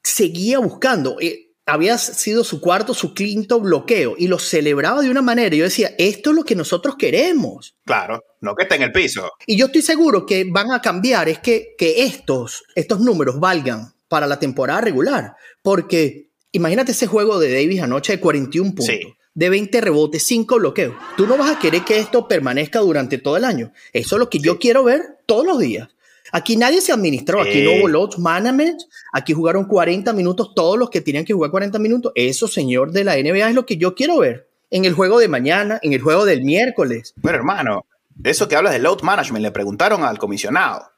seguía 0.04 0.60
buscando. 0.60 1.18
Eh, 1.20 1.47
había 1.68 1.98
sido 1.98 2.46
su 2.46 2.62
cuarto, 2.62 2.94
su 2.94 3.14
quinto 3.14 3.60
bloqueo 3.60 4.16
y 4.18 4.28
lo 4.28 4.40
celebraba 4.40 5.02
de 5.02 5.12
una 5.12 5.22
manera. 5.22 5.56
Yo 5.56 5.66
decía, 5.66 5.94
esto 5.98 6.30
es 6.30 6.36
lo 6.36 6.46
que 6.46 6.56
nosotros 6.56 6.96
queremos. 6.98 7.76
Claro, 7.86 8.24
no 8.40 8.56
que 8.56 8.64
esté 8.64 8.76
en 8.76 8.84
el 8.84 8.92
piso. 8.94 9.30
Y 9.46 9.58
yo 9.58 9.66
estoy 9.68 9.82
seguro 9.82 10.26
que 10.26 10.46
van 10.50 10.72
a 10.72 10.82
cambiar, 10.82 11.28
es 11.28 11.40
que, 11.40 11.76
que 11.78 12.04
estos, 12.04 12.64
estos 12.74 13.02
números 13.02 13.40
valgan 13.40 13.94
para 14.08 14.28
la 14.28 14.40
temporada 14.40 14.80
regular. 14.80 15.36
Porque 15.62 16.30
imagínate 16.54 16.94
ese 16.94 17.06
juego 17.06 17.38
de 17.38 17.54
Davis 17.54 17.82
anoche 17.82 18.14
de 18.14 18.22
41 18.22 18.70
puntos. 18.74 18.96
De 19.34 19.50
20 19.50 19.82
rebotes, 19.82 20.24
5 20.24 20.56
bloqueos. 20.56 20.96
Tú 21.18 21.28
no 21.28 21.38
vas 21.38 21.56
a 21.56 21.60
querer 21.60 21.84
que 21.84 22.00
esto 22.00 22.28
permanezca 22.28 22.80
durante 22.80 23.18
todo 23.18 23.38
el 23.38 23.44
año. 23.44 23.72
Eso 23.94 24.16
es 24.16 24.20
lo 24.20 24.30
que 24.30 24.40
yo 24.40 24.58
quiero 24.58 24.86
ver 24.86 25.20
todos 25.28 25.46
los 25.46 25.60
días. 25.60 25.90
Aquí 26.38 26.56
nadie 26.56 26.82
se 26.82 26.94
administró, 26.94 27.42
aquí 27.42 27.64
no 27.64 27.72
hubo 27.72 27.88
load 27.88 28.18
management, 28.20 28.84
aquí 29.12 29.34
jugaron 29.34 29.66
40 29.66 30.14
minutos 30.14 30.54
todos 30.54 30.78
los 30.78 30.92
que 30.92 31.02
tenían 31.02 31.26
que 31.26 31.34
jugar 31.34 31.50
40 31.50 31.80
minutos. 31.80 32.12
Eso, 32.14 32.48
señor 32.48 32.92
de 32.92 33.04
la 33.04 33.16
NBA, 33.16 33.50
es 33.50 33.56
lo 33.56 33.66
que 33.66 33.78
yo 33.78 33.96
quiero 33.96 34.20
ver 34.20 34.48
en 34.70 34.86
el 34.86 34.94
juego 34.94 35.18
de 35.18 35.28
mañana, 35.28 35.80
en 35.82 35.94
el 35.94 36.02
juego 36.02 36.26
del 36.26 36.44
miércoles. 36.44 37.16
Bueno, 37.16 37.40
hermano, 37.40 37.88
eso 38.24 38.48
que 38.48 38.56
hablas 38.56 38.74
de 38.74 38.78
load 38.78 39.02
management, 39.02 39.42
le 39.42 39.50
preguntaron 39.50 40.04
al 40.04 40.20
comisionado 40.20 40.92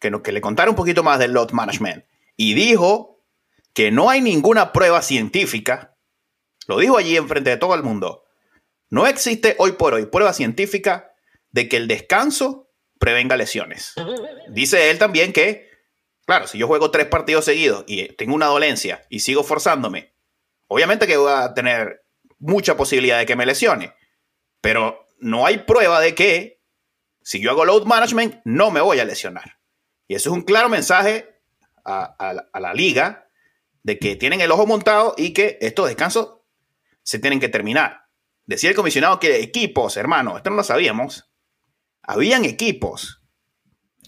que, 0.00 0.10
que 0.20 0.32
le 0.32 0.40
contara 0.40 0.68
un 0.68 0.76
poquito 0.76 1.04
más 1.04 1.20
del 1.20 1.30
load 1.30 1.52
management 1.52 2.04
y 2.36 2.54
dijo 2.54 3.22
que 3.72 3.92
no 3.92 4.10
hay 4.10 4.20
ninguna 4.20 4.72
prueba 4.72 5.00
científica, 5.00 5.96
lo 6.66 6.80
dijo 6.80 6.98
allí 6.98 7.16
enfrente 7.16 7.50
de 7.50 7.56
todo 7.56 7.76
el 7.76 7.84
mundo, 7.84 8.24
no 8.90 9.06
existe 9.06 9.54
hoy 9.60 9.72
por 9.72 9.94
hoy 9.94 10.06
prueba 10.06 10.32
científica 10.32 11.12
de 11.52 11.68
que 11.68 11.76
el 11.76 11.86
descanso 11.86 12.65
prevenga 12.98 13.36
lesiones. 13.36 13.94
Dice 14.48 14.90
él 14.90 14.98
también 14.98 15.32
que, 15.32 15.70
claro, 16.24 16.46
si 16.46 16.58
yo 16.58 16.66
juego 16.66 16.90
tres 16.90 17.06
partidos 17.06 17.44
seguidos 17.44 17.84
y 17.86 18.08
tengo 18.14 18.34
una 18.34 18.46
dolencia 18.46 19.04
y 19.08 19.20
sigo 19.20 19.42
forzándome, 19.44 20.14
obviamente 20.68 21.06
que 21.06 21.16
voy 21.16 21.32
a 21.32 21.54
tener 21.54 22.04
mucha 22.38 22.76
posibilidad 22.76 23.18
de 23.18 23.26
que 23.26 23.36
me 23.36 23.46
lesione, 23.46 23.94
pero 24.60 25.06
no 25.18 25.46
hay 25.46 25.58
prueba 25.58 26.00
de 26.00 26.14
que 26.14 26.62
si 27.22 27.40
yo 27.40 27.50
hago 27.50 27.64
load 27.64 27.84
management 27.84 28.40
no 28.44 28.70
me 28.70 28.80
voy 28.80 29.00
a 29.00 29.04
lesionar. 29.04 29.58
Y 30.08 30.14
eso 30.14 30.30
es 30.30 30.34
un 30.34 30.42
claro 30.42 30.68
mensaje 30.68 31.40
a, 31.84 32.60
la 32.60 32.74
liga 32.74 33.28
de 33.82 33.98
que 33.98 34.16
tienen 34.16 34.40
el 34.40 34.50
ojo 34.50 34.66
montado 34.66 35.14
y 35.16 35.32
que 35.32 35.58
estos 35.60 35.88
descansos 35.88 36.38
se 37.02 37.18
tienen 37.18 37.40
que 37.40 37.48
terminar. 37.48 38.06
Decía 38.44 38.70
el 38.70 38.76
comisionado 38.76 39.18
que 39.18 39.40
equipos, 39.40 39.96
hermano, 39.96 40.36
esto 40.36 40.50
no 40.50 40.56
lo 40.56 40.64
sabíamos, 40.64 41.25
habían 42.06 42.44
equipos 42.44 43.22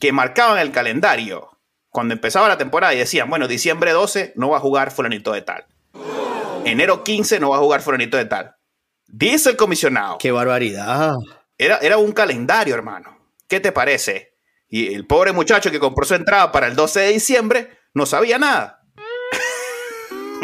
que 0.01 0.13
marcaban 0.13 0.59
el 0.59 0.73
calendario 0.73 1.59
cuando 1.91 2.15
empezaba 2.15 2.49
la 2.49 2.59
temporada 2.59 2.95
y 2.95 2.99
decían, 2.99 3.29
bueno, 3.29 3.49
diciembre 3.49 3.93
12 3.93 4.33
no 4.37 4.51
va 4.51 4.59
a 4.59 4.61
jugar 4.61 4.91
fulanito 4.91 5.33
de 5.33 5.43
tal. 5.43 5.67
Enero 6.65 7.03
15 7.03 7.41
no 7.41 7.51
va 7.51 7.57
a 7.57 7.61
jugar 7.61 7.83
fulanito 7.83 8.17
de 8.17 8.27
tal. 8.27 8.55
Dice 9.07 9.51
el 9.51 9.57
comisionado. 9.57 10.19
¡Qué 10.19 10.31
barbaridad! 10.31 11.15
Era, 11.57 11.79
era 11.79 11.99
un 11.99 12.13
calendario, 12.13 12.75
hermano. 12.75 13.19
¿Qué 13.49 13.59
te 13.59 13.73
parece? 13.73 14.35
Y 14.69 14.95
el 14.95 15.07
pobre 15.07 15.33
muchacho 15.33 15.71
que 15.71 15.81
compró 15.81 16.05
su 16.05 16.15
entrada 16.15 16.53
para 16.53 16.67
el 16.67 16.77
12 16.77 17.01
de 17.01 17.09
diciembre 17.09 17.79
no 17.95 18.07
sabía 18.07 18.39
nada. 18.39 18.78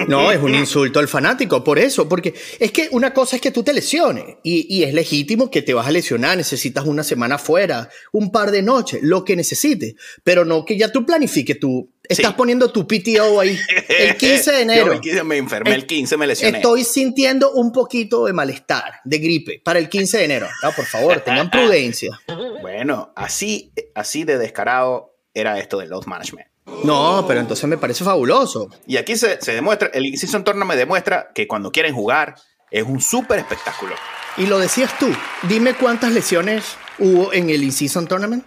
No, 0.08 0.30
es 0.30 0.40
un 0.40 0.54
insulto 0.54 0.98
al 0.98 1.08
fanático, 1.08 1.62
por 1.62 1.78
eso, 1.78 2.08
porque 2.08 2.34
es 2.58 2.72
que 2.72 2.88
una 2.90 3.14
cosa 3.14 3.36
es 3.36 3.42
que 3.42 3.50
tú 3.50 3.62
te 3.62 3.72
lesiones 3.72 4.36
y, 4.42 4.82
es 4.82 4.92
legítimo 4.92 5.50
que 5.50 5.62
te 5.62 5.72
vas 5.72 5.86
a 5.86 5.90
lesionar, 5.90 6.36
necesitas 6.36 6.84
una 6.84 7.02
semana 7.02 7.38
fuera, 7.38 7.88
un 8.12 8.30
par 8.30 8.50
de 8.50 8.62
noches, 8.62 9.00
lo 9.02 9.24
que 9.24 9.36
necesites, 9.36 9.94
pero 10.22 10.44
no 10.44 10.64
que 10.64 10.76
ya 10.76 10.92
tú 10.92 11.06
planifiques, 11.06 11.58
tú 11.58 11.90
estás 12.08 12.34
poniendo 12.34 12.70
tu 12.70 12.86
PTO 12.86 13.40
ahí 13.40 13.58
el 13.88 14.16
15 14.18 14.52
de 14.52 14.60
enero. 14.62 15.00
Yo 15.00 15.24
me 15.24 15.36
enfermé 15.36 15.74
el 15.74 15.86
15, 15.86 16.16
me 16.16 16.26
lesioné. 16.26 16.58
Estoy 16.58 16.84
sintiendo 16.84 17.52
un 17.52 17.72
poquito 17.72 18.26
de 18.26 18.32
malestar, 18.32 19.00
de 19.04 19.18
gripe, 19.18 19.62
para 19.64 19.78
el 19.78 19.88
15 19.88 20.18
de 20.18 20.24
enero. 20.24 20.48
No, 20.62 20.72
por 20.72 20.84
favor, 20.84 21.20
tengan 21.20 21.50
prudencia. 21.52 22.20
Bueno, 22.60 23.12
así, 23.16 23.72
así 23.94 24.24
de 24.24 24.38
descarado 24.38 25.16
era 25.32 25.58
esto 25.58 25.78
del 25.78 25.90
load 25.90 26.06
management. 26.06 26.53
No, 26.84 27.24
pero 27.26 27.40
entonces 27.40 27.68
me 27.68 27.78
parece 27.78 28.04
fabuloso. 28.04 28.70
Y 28.86 28.96
aquí 28.96 29.16
se, 29.16 29.38
demuestra, 29.52 29.90
el 29.92 30.16
Season 30.16 30.44
Tournament 30.44 30.78
demuestra 30.78 31.30
que 31.34 31.46
cuando 31.46 31.70
quieren 31.70 31.94
jugar 31.94 32.34
es 32.70 32.84
un 32.84 33.00
súper 33.00 33.40
espectáculo. 33.40 33.94
Y 34.36 34.46
lo 34.46 34.58
decías 34.58 34.98
tú, 34.98 35.06
dime 35.48 35.74
cuántas 35.74 36.12
lesiones 36.12 36.64
hubo 36.98 37.32
en 37.32 37.50
el 37.50 37.62
In-Season 37.62 38.06
Tournament 38.06 38.44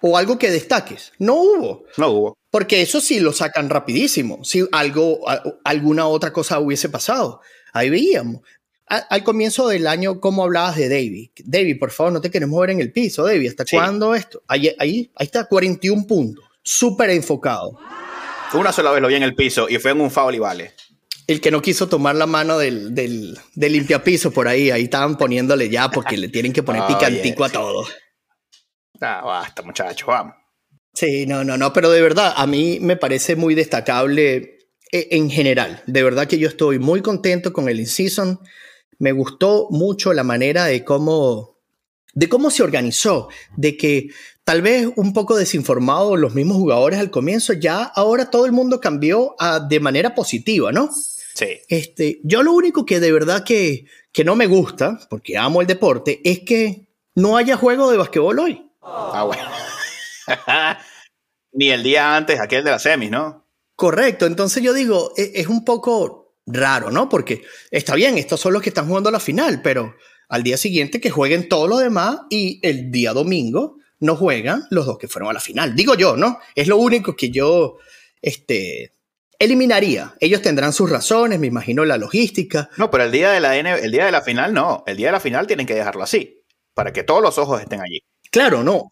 o 0.00 0.16
algo 0.16 0.38
que 0.38 0.50
destaques. 0.50 1.12
No 1.18 1.34
hubo. 1.34 1.84
No 1.96 2.08
hubo. 2.08 2.38
Porque 2.50 2.82
eso 2.82 3.00
sí 3.00 3.20
lo 3.20 3.32
sacan 3.32 3.70
rapidísimo. 3.70 4.42
Si 4.44 4.66
algo, 4.72 5.20
alguna 5.62 6.06
otra 6.06 6.32
cosa 6.32 6.58
hubiese 6.58 6.88
pasado. 6.88 7.40
Ahí 7.72 7.90
veíamos. 7.90 8.42
al 8.86 9.22
comienzo 9.22 9.68
del 9.68 9.86
año, 9.86 10.18
¿cómo 10.18 10.42
hablabas 10.42 10.76
de 10.76 10.88
David? 10.88 11.30
David, 11.44 11.78
por 11.78 11.92
favor, 11.92 12.12
no 12.12 12.20
te 12.20 12.30
queremos 12.30 12.60
ver 12.60 12.70
en 12.70 12.80
el 12.80 12.92
piso, 12.92 13.24
David. 13.24 13.50
¿Hasta 13.50 13.64
cuándo 13.70 14.14
esto? 14.14 14.42
Ahí, 14.48 14.74
ahí, 14.78 15.12
ahí 15.14 15.26
está, 15.26 15.44
41 15.44 16.06
puntos 16.06 16.49
súper 16.62 17.10
enfocado. 17.10 17.78
Una 18.54 18.72
sola 18.72 18.90
vez 18.90 19.00
lo 19.00 19.08
vi 19.08 19.14
en 19.14 19.22
el 19.22 19.34
piso 19.34 19.68
y 19.68 19.78
fue 19.78 19.92
en 19.92 20.00
un 20.00 20.10
foul 20.10 20.34
y 20.34 20.38
vale. 20.38 20.74
El 21.26 21.40
que 21.40 21.50
no 21.50 21.62
quiso 21.62 21.88
tomar 21.88 22.16
la 22.16 22.26
mano 22.26 22.58
del, 22.58 22.94
del, 22.94 23.38
del 23.54 23.72
limpiapiso 23.72 24.32
por 24.32 24.48
ahí, 24.48 24.70
ahí 24.70 24.84
estaban 24.84 25.16
poniéndole 25.16 25.68
ya 25.68 25.88
porque 25.88 26.16
le 26.16 26.28
tienen 26.28 26.52
que 26.52 26.62
poner 26.62 26.82
picantico 26.88 27.44
a 27.44 27.50
todo. 27.50 27.86
Ah, 29.00 29.22
basta, 29.24 29.62
muchachos, 29.62 30.06
vamos. 30.06 30.34
Sí, 30.92 31.26
no, 31.26 31.44
no, 31.44 31.56
no, 31.56 31.72
pero 31.72 31.90
de 31.90 32.02
verdad, 32.02 32.34
a 32.36 32.46
mí 32.46 32.78
me 32.80 32.96
parece 32.96 33.36
muy 33.36 33.54
destacable 33.54 34.58
eh, 34.90 35.08
en 35.12 35.30
general. 35.30 35.82
De 35.86 36.02
verdad 36.02 36.26
que 36.26 36.38
yo 36.38 36.48
estoy 36.48 36.78
muy 36.78 37.00
contento 37.00 37.52
con 37.52 37.68
el 37.68 37.78
in-season. 37.78 38.40
Me 38.98 39.12
gustó 39.12 39.68
mucho 39.70 40.12
la 40.12 40.24
manera 40.24 40.64
de 40.64 40.84
cómo 40.84 41.59
de 42.14 42.28
cómo 42.28 42.50
se 42.50 42.62
organizó, 42.62 43.28
de 43.56 43.76
que 43.76 44.08
tal 44.44 44.62
vez 44.62 44.88
un 44.96 45.12
poco 45.12 45.36
desinformado 45.36 46.16
los 46.16 46.34
mismos 46.34 46.56
jugadores 46.56 46.98
al 46.98 47.10
comienzo, 47.10 47.52
ya 47.52 47.82
ahora 47.82 48.30
todo 48.30 48.46
el 48.46 48.52
mundo 48.52 48.80
cambió 48.80 49.36
de 49.68 49.80
manera 49.80 50.14
positiva, 50.14 50.72
¿no? 50.72 50.90
Sí. 51.34 51.60
Este, 51.68 52.20
yo 52.24 52.42
lo 52.42 52.52
único 52.52 52.84
que 52.84 53.00
de 53.00 53.12
verdad 53.12 53.44
que, 53.44 53.84
que 54.12 54.24
no 54.24 54.34
me 54.34 54.46
gusta, 54.46 54.98
porque 55.08 55.38
amo 55.38 55.60
el 55.60 55.66
deporte, 55.66 56.20
es 56.24 56.40
que 56.40 56.88
no 57.14 57.36
haya 57.36 57.56
juego 57.56 57.90
de 57.90 57.96
basquetbol 57.96 58.38
hoy. 58.38 58.70
Ah, 58.82 59.24
bueno. 59.24 59.50
Ni 61.52 61.70
el 61.70 61.82
día 61.82 62.16
antes, 62.16 62.40
aquel 62.40 62.64
de 62.64 62.70
la 62.70 62.78
semis, 62.78 63.10
¿no? 63.10 63.46
Correcto, 63.74 64.26
entonces 64.26 64.62
yo 64.62 64.72
digo, 64.72 65.12
e, 65.16 65.32
es, 65.34 65.46
un 65.46 65.64
poco 65.64 66.34
raro, 66.46 66.90
¿no? 66.90 67.08
Porque 67.08 67.42
está 67.70 67.94
bien, 67.94 68.18
estos 68.18 68.40
son 68.40 68.52
los 68.52 68.62
que 68.62 68.68
están 68.68 68.86
jugando 68.86 69.10
la 69.10 69.20
final, 69.20 69.62
pero 69.62 69.94
al 70.30 70.44
día 70.44 70.56
siguiente 70.56 71.00
que 71.00 71.10
jueguen 71.10 71.48
todos 71.48 71.68
los 71.68 71.80
demás 71.80 72.20
y 72.30 72.60
el 72.62 72.90
día 72.90 73.12
domingo 73.12 73.76
no 73.98 74.16
juegan 74.16 74.64
los 74.70 74.86
dos 74.86 74.96
que 74.96 75.08
fueron 75.08 75.28
a 75.28 75.34
la 75.34 75.40
final. 75.40 75.74
Digo 75.74 75.94
yo, 75.94 76.16
¿no? 76.16 76.38
Es 76.54 76.68
lo 76.68 76.76
único 76.78 77.14
que 77.16 77.30
yo 77.30 77.78
este, 78.22 78.94
eliminaría. 79.38 80.14
Ellos 80.20 80.40
tendrán 80.40 80.72
sus 80.72 80.88
razones, 80.88 81.40
me 81.40 81.48
imagino 81.48 81.84
la 81.84 81.98
logística. 81.98 82.70
No, 82.76 82.90
pero 82.90 83.04
el 83.04 83.12
día 83.12 83.32
de 83.32 83.40
la 83.40 83.58
el 83.58 83.90
día 83.90 84.06
de 84.06 84.12
la 84.12 84.22
final 84.22 84.54
no. 84.54 84.84
El 84.86 84.96
día 84.96 85.08
de 85.08 85.12
la 85.12 85.20
final 85.20 85.48
tienen 85.48 85.66
que 85.66 85.74
dejarlo 85.74 86.04
así, 86.04 86.42
para 86.74 86.92
que 86.92 87.02
todos 87.02 87.20
los 87.20 87.36
ojos 87.36 87.60
estén 87.60 87.80
allí. 87.80 88.00
Claro, 88.30 88.62
no. 88.62 88.88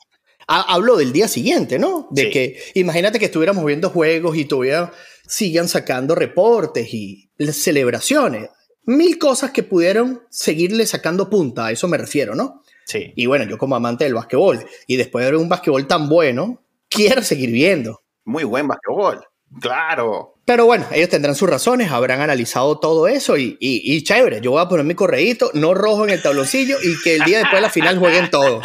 Hablo 0.49 0.97
del 0.97 1.12
día 1.12 1.28
siguiente, 1.28 1.78
¿no? 1.78 2.09
De 2.11 2.30
que 2.30 2.59
imagínate 2.75 3.18
que 3.18 3.26
estuviéramos 3.26 3.64
viendo 3.64 3.90
juegos 3.90 4.37
y 4.37 4.47
todavía 4.47 4.90
sigan 5.26 5.68
sacando 5.68 6.14
reportes 6.14 6.92
y 6.92 7.30
celebraciones 7.52 8.49
mil 8.88 9.18
cosas 9.18 9.50
que 9.50 9.62
pudieron 9.62 10.23
seguirle 10.30 10.87
sacando 10.87 11.28
punta, 11.28 11.66
a 11.66 11.71
eso 11.71 11.87
me 11.88 11.99
refiero, 11.99 12.35
¿no? 12.35 12.62
Sí. 12.87 13.12
Y 13.16 13.26
bueno, 13.26 13.45
yo 13.45 13.59
como 13.59 13.76
amante 13.76 14.04
del 14.04 14.14
básquetbol, 14.14 14.64
y 14.87 14.97
después 14.97 15.25
de 15.25 15.30
ver 15.30 15.40
un 15.40 15.49
básquetbol 15.49 15.87
tan 15.87 16.09
bueno, 16.09 16.62
quiero 16.88 17.23
seguir 17.23 17.50
viendo. 17.50 18.00
Muy 18.25 18.45
buen 18.45 18.66
básquetbol, 18.66 19.23
claro. 19.61 20.37
Pero 20.47 20.64
bueno, 20.64 20.87
ellos 20.90 21.11
tendrán 21.11 21.35
sus 21.35 21.50
razones, 21.50 21.90
habrán 21.90 22.23
analizado 22.23 22.78
todo 22.80 23.09
eso 23.09 23.37
y, 23.37 23.59
y, 23.61 24.02
chévere, 24.02 24.40
yo 24.40 24.52
voy 24.52 24.62
a 24.62 24.68
poner 24.68 24.87
mi 24.87 24.95
correíto, 24.95 25.50
no 25.52 25.75
rojo 25.75 26.04
en 26.04 26.11
el 26.11 26.23
tabloncillo 26.23 26.78
y 26.83 26.99
que 27.02 27.16
el 27.16 27.25
día 27.25 27.40
después 27.40 27.59
de 27.59 27.61
la 27.61 27.71
final 27.71 27.99
jueguen 27.99 28.30
todos. 28.30 28.64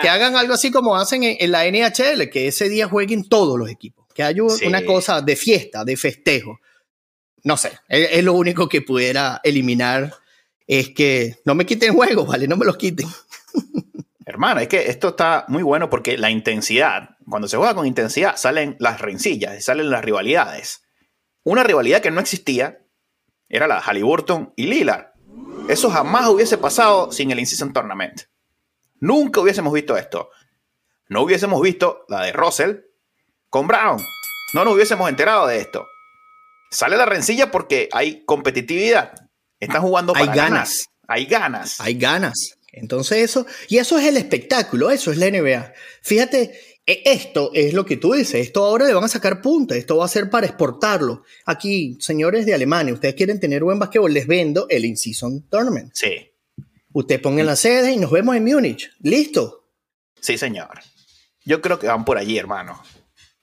Que 0.00 0.08
hagan 0.08 0.36
algo 0.36 0.54
así 0.54 0.70
como 0.70 0.96
hacen 0.96 1.24
en, 1.24 1.50
la 1.50 1.64
NHL, 1.64 2.30
que 2.30 2.46
ese 2.46 2.68
día 2.68 2.86
jueguen 2.86 3.28
todos 3.28 3.58
los 3.58 3.68
equipos. 3.68 4.06
Que 4.14 4.22
haya 4.22 4.42
una 4.64 4.84
cosa 4.84 5.20
de 5.22 5.34
fiesta, 5.34 5.84
de 5.84 5.96
festejo 5.96 6.60
no 7.44 7.56
sé, 7.56 7.72
es, 7.88 8.22
lo 8.24 8.34
único 8.34 8.68
que 8.68 8.82
pudiera 8.82 9.40
eliminar 9.44 10.14
es 10.66 10.90
que 10.90 11.36
no 11.44 11.54
me 11.54 11.66
quiten 11.66 11.94
juegos, 11.94 12.28
¿vale? 12.28 12.46
No 12.46 12.56
me 12.56 12.66
los 12.66 12.76
quiten. 12.76 13.08
Hermano, 14.26 14.60
es 14.60 14.68
que 14.68 14.88
esto 14.88 15.08
está 15.08 15.44
muy 15.48 15.62
bueno 15.62 15.90
porque 15.90 16.16
la 16.16 16.30
intensidad, 16.30 17.16
cuando 17.28 17.48
se 17.48 17.56
juega 17.56 17.74
con 17.74 17.86
intensidad, 17.86 18.36
salen 18.36 18.76
las 18.78 19.00
rencillas, 19.00 19.64
salen 19.64 19.90
las 19.90 20.04
rivalidades. 20.04 20.82
Una 21.42 21.64
rivalidad 21.64 22.00
que 22.00 22.10
no 22.10 22.20
existía 22.20 22.86
era 23.48 23.66
la 23.66 23.76
de 23.76 23.80
Halliburton 23.82 24.52
y 24.56 24.66
Lillard. 24.66 25.08
Eso 25.68 25.90
jamás 25.90 26.28
hubiese 26.28 26.58
pasado 26.58 27.10
sin 27.10 27.30
el 27.30 27.40
In-Season 27.40 27.72
Tournament. 27.72 28.22
Nunca 29.00 29.40
hubiésemos 29.40 29.72
visto 29.72 29.96
esto. 29.96 30.30
No 31.08 31.22
hubiésemos 31.22 31.60
visto 31.60 32.04
la 32.08 32.22
de 32.22 32.32
Russell 32.32 32.76
con 33.48 33.66
Brown. 33.66 34.00
No 34.54 34.64
nos 34.64 34.74
hubiésemos 34.74 35.08
enterado 35.08 35.46
de 35.46 35.58
esto. 35.58 35.86
Sale 36.70 36.96
la 36.96 37.06
rencilla 37.06 37.50
porque 37.50 37.88
hay 37.92 38.24
competitividad. 38.24 39.12
Están 39.58 39.82
jugando 39.82 40.12
para 40.12 40.30
hay 40.30 40.36
ganas. 40.36 40.84
Hay 41.08 41.26
ganas. 41.26 41.80
Hay 41.80 41.94
ganas. 41.94 42.56
Entonces 42.72 43.18
eso, 43.18 43.46
y 43.68 43.78
eso 43.78 43.98
es 43.98 44.06
el 44.06 44.16
espectáculo, 44.16 44.90
eso 44.90 45.10
es 45.10 45.18
la 45.18 45.28
NBA. 45.28 45.72
Fíjate, 46.02 46.52
e, 46.86 47.02
esto 47.04 47.50
es 47.52 47.74
lo 47.74 47.84
que 47.84 47.96
tú 47.96 48.12
dices, 48.12 48.46
esto 48.46 48.64
ahora 48.64 48.86
le 48.86 48.94
van 48.94 49.04
a 49.04 49.08
sacar 49.08 49.42
punta, 49.42 49.74
esto 49.74 49.96
va 49.96 50.04
a 50.04 50.08
ser 50.08 50.30
para 50.30 50.46
exportarlo. 50.46 51.24
Aquí, 51.46 51.96
señores 52.00 52.46
de 52.46 52.54
Alemania, 52.54 52.94
ustedes 52.94 53.16
quieren 53.16 53.40
tener 53.40 53.64
buen 53.64 53.78
basquetbol, 53.78 54.14
les 54.14 54.26
vendo 54.26 54.66
el 54.68 54.84
In-Season 54.84 55.48
Tournament. 55.48 55.90
Sí. 55.94 56.30
Ustedes 56.92 57.20
pongan 57.20 57.46
la 57.46 57.56
sede 57.56 57.92
y 57.92 57.96
nos 57.96 58.10
vemos 58.10 58.36
en 58.36 58.44
Múnich. 58.44 58.90
¿Listo? 59.00 59.68
Sí, 60.20 60.38
señor. 60.38 60.80
Yo 61.44 61.60
creo 61.60 61.78
que 61.78 61.86
van 61.86 62.04
por 62.04 62.18
allí, 62.18 62.38
hermano. 62.38 62.80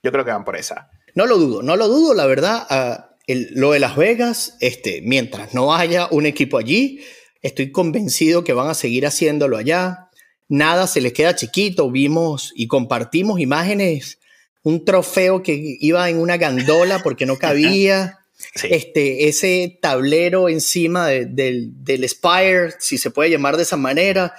Yo 0.03 0.11
creo 0.11 0.23
que 0.23 0.31
van 0.31 0.45
por 0.45 0.55
esa. 0.55 0.89
No 1.15 1.25
lo 1.25 1.37
dudo, 1.37 1.63
no 1.63 1.75
lo 1.75 1.87
dudo, 1.87 2.13
la 2.13 2.25
verdad. 2.25 3.07
Lo 3.27 3.71
de 3.71 3.79
Las 3.79 3.97
Vegas, 3.97 4.55
este, 4.61 5.01
mientras 5.01 5.53
no 5.53 5.75
haya 5.75 6.07
un 6.11 6.25
equipo 6.25 6.57
allí, 6.57 7.01
estoy 7.41 7.71
convencido 7.71 8.45
que 8.45 8.53
van 8.53 8.69
a 8.69 8.73
seguir 8.73 9.05
haciéndolo 9.05 9.57
allá. 9.57 10.09
Nada 10.47 10.87
se 10.87 11.01
les 11.01 11.11
queda 11.11 11.35
chiquito. 11.35 11.91
Vimos 11.91 12.53
y 12.55 12.67
compartimos 12.67 13.41
imágenes, 13.41 14.19
un 14.63 14.85
trofeo 14.85 15.43
que 15.43 15.77
iba 15.79 16.09
en 16.09 16.19
una 16.19 16.37
gandola 16.37 16.99
porque 16.99 17.25
no 17.25 17.37
cabía. 17.37 18.19
Este, 18.69 19.27
ese 19.27 19.79
tablero 19.81 20.47
encima 20.47 21.07
del, 21.07 21.83
del 21.83 22.07
Spire, 22.07 22.75
si 22.77 22.99
se 22.99 23.09
puede 23.09 23.31
llamar 23.31 23.57
de 23.57 23.63
esa 23.63 23.77
manera. 23.77 24.35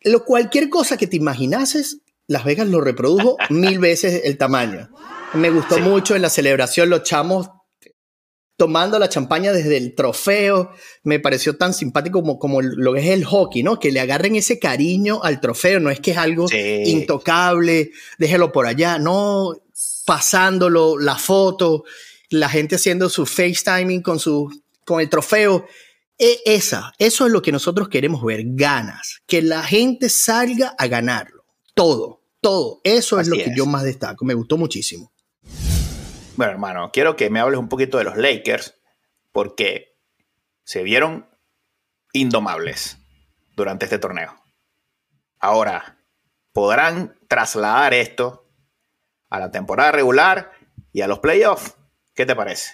Lo, 0.00 0.24
cualquier 0.24 0.70
cosa 0.70 0.96
que 0.96 1.06
te 1.06 1.16
imaginases, 1.16 1.98
Las 2.26 2.46
Vegas 2.46 2.68
lo 2.68 2.80
reprodujo 2.80 3.36
mil 3.50 3.78
veces 3.80 4.22
el 4.24 4.38
tamaño. 4.38 4.88
Me 5.34 5.50
gustó 5.50 5.78
mucho 5.78 6.16
en 6.16 6.22
la 6.22 6.30
celebración, 6.30 6.88
los 6.88 7.02
chamos 7.02 7.50
tomando 8.56 8.98
la 8.98 9.08
champaña 9.08 9.52
desde 9.52 9.76
el 9.76 9.94
trofeo. 9.94 10.70
Me 11.02 11.20
pareció 11.20 11.56
tan 11.56 11.74
simpático 11.74 12.20
como, 12.20 12.38
como 12.38 12.62
lo 12.62 12.94
que 12.94 13.00
es 13.00 13.10
el 13.10 13.24
hockey, 13.24 13.62
¿no? 13.62 13.78
Que 13.78 13.92
le 13.92 14.00
agarren 14.00 14.36
ese 14.36 14.58
cariño 14.58 15.22
al 15.22 15.40
trofeo. 15.40 15.80
No 15.80 15.90
es 15.90 16.00
que 16.00 16.12
es 16.12 16.16
algo 16.16 16.46
intocable, 16.84 17.90
déjelo 18.18 18.52
por 18.52 18.66
allá. 18.66 18.98
No, 18.98 19.54
pasándolo, 20.04 20.98
la 20.98 21.16
foto, 21.16 21.84
la 22.30 22.48
gente 22.48 22.76
haciendo 22.76 23.08
su 23.10 23.26
FaceTiming 23.26 24.02
con, 24.02 24.18
su, 24.18 24.50
con 24.84 25.00
el 25.00 25.10
trofeo. 25.10 25.66
E, 26.18 26.40
esa, 26.46 26.94
eso 26.98 27.26
es 27.26 27.32
lo 27.32 27.42
que 27.42 27.52
nosotros 27.52 27.88
queremos 27.88 28.24
ver, 28.24 28.42
ganas. 28.44 29.20
Que 29.26 29.42
la 29.42 29.62
gente 29.62 30.08
salga 30.08 30.74
a 30.78 30.86
ganarlo. 30.86 31.44
Todo, 31.74 32.22
todo. 32.40 32.80
Eso 32.84 33.20
es 33.20 33.28
lo 33.28 33.36
que 33.36 33.52
yo 33.54 33.66
más 33.66 33.82
destaco. 33.82 34.24
Me 34.24 34.32
gustó 34.32 34.56
muchísimo. 34.56 35.12
Bueno, 36.36 36.52
hermano, 36.52 36.90
quiero 36.92 37.16
que 37.16 37.30
me 37.30 37.40
hables 37.40 37.58
un 37.58 37.68
poquito 37.68 37.96
de 37.96 38.04
los 38.04 38.18
Lakers, 38.18 38.74
porque 39.32 39.96
se 40.64 40.82
vieron 40.82 41.26
indomables 42.12 42.98
durante 43.54 43.86
este 43.86 43.98
torneo. 43.98 44.34
Ahora, 45.38 45.98
¿podrán 46.52 47.18
trasladar 47.26 47.94
esto 47.94 48.50
a 49.30 49.38
la 49.38 49.50
temporada 49.50 49.92
regular 49.92 50.52
y 50.92 51.00
a 51.00 51.08
los 51.08 51.20
playoffs? 51.20 51.74
¿Qué 52.14 52.26
te 52.26 52.36
parece? 52.36 52.72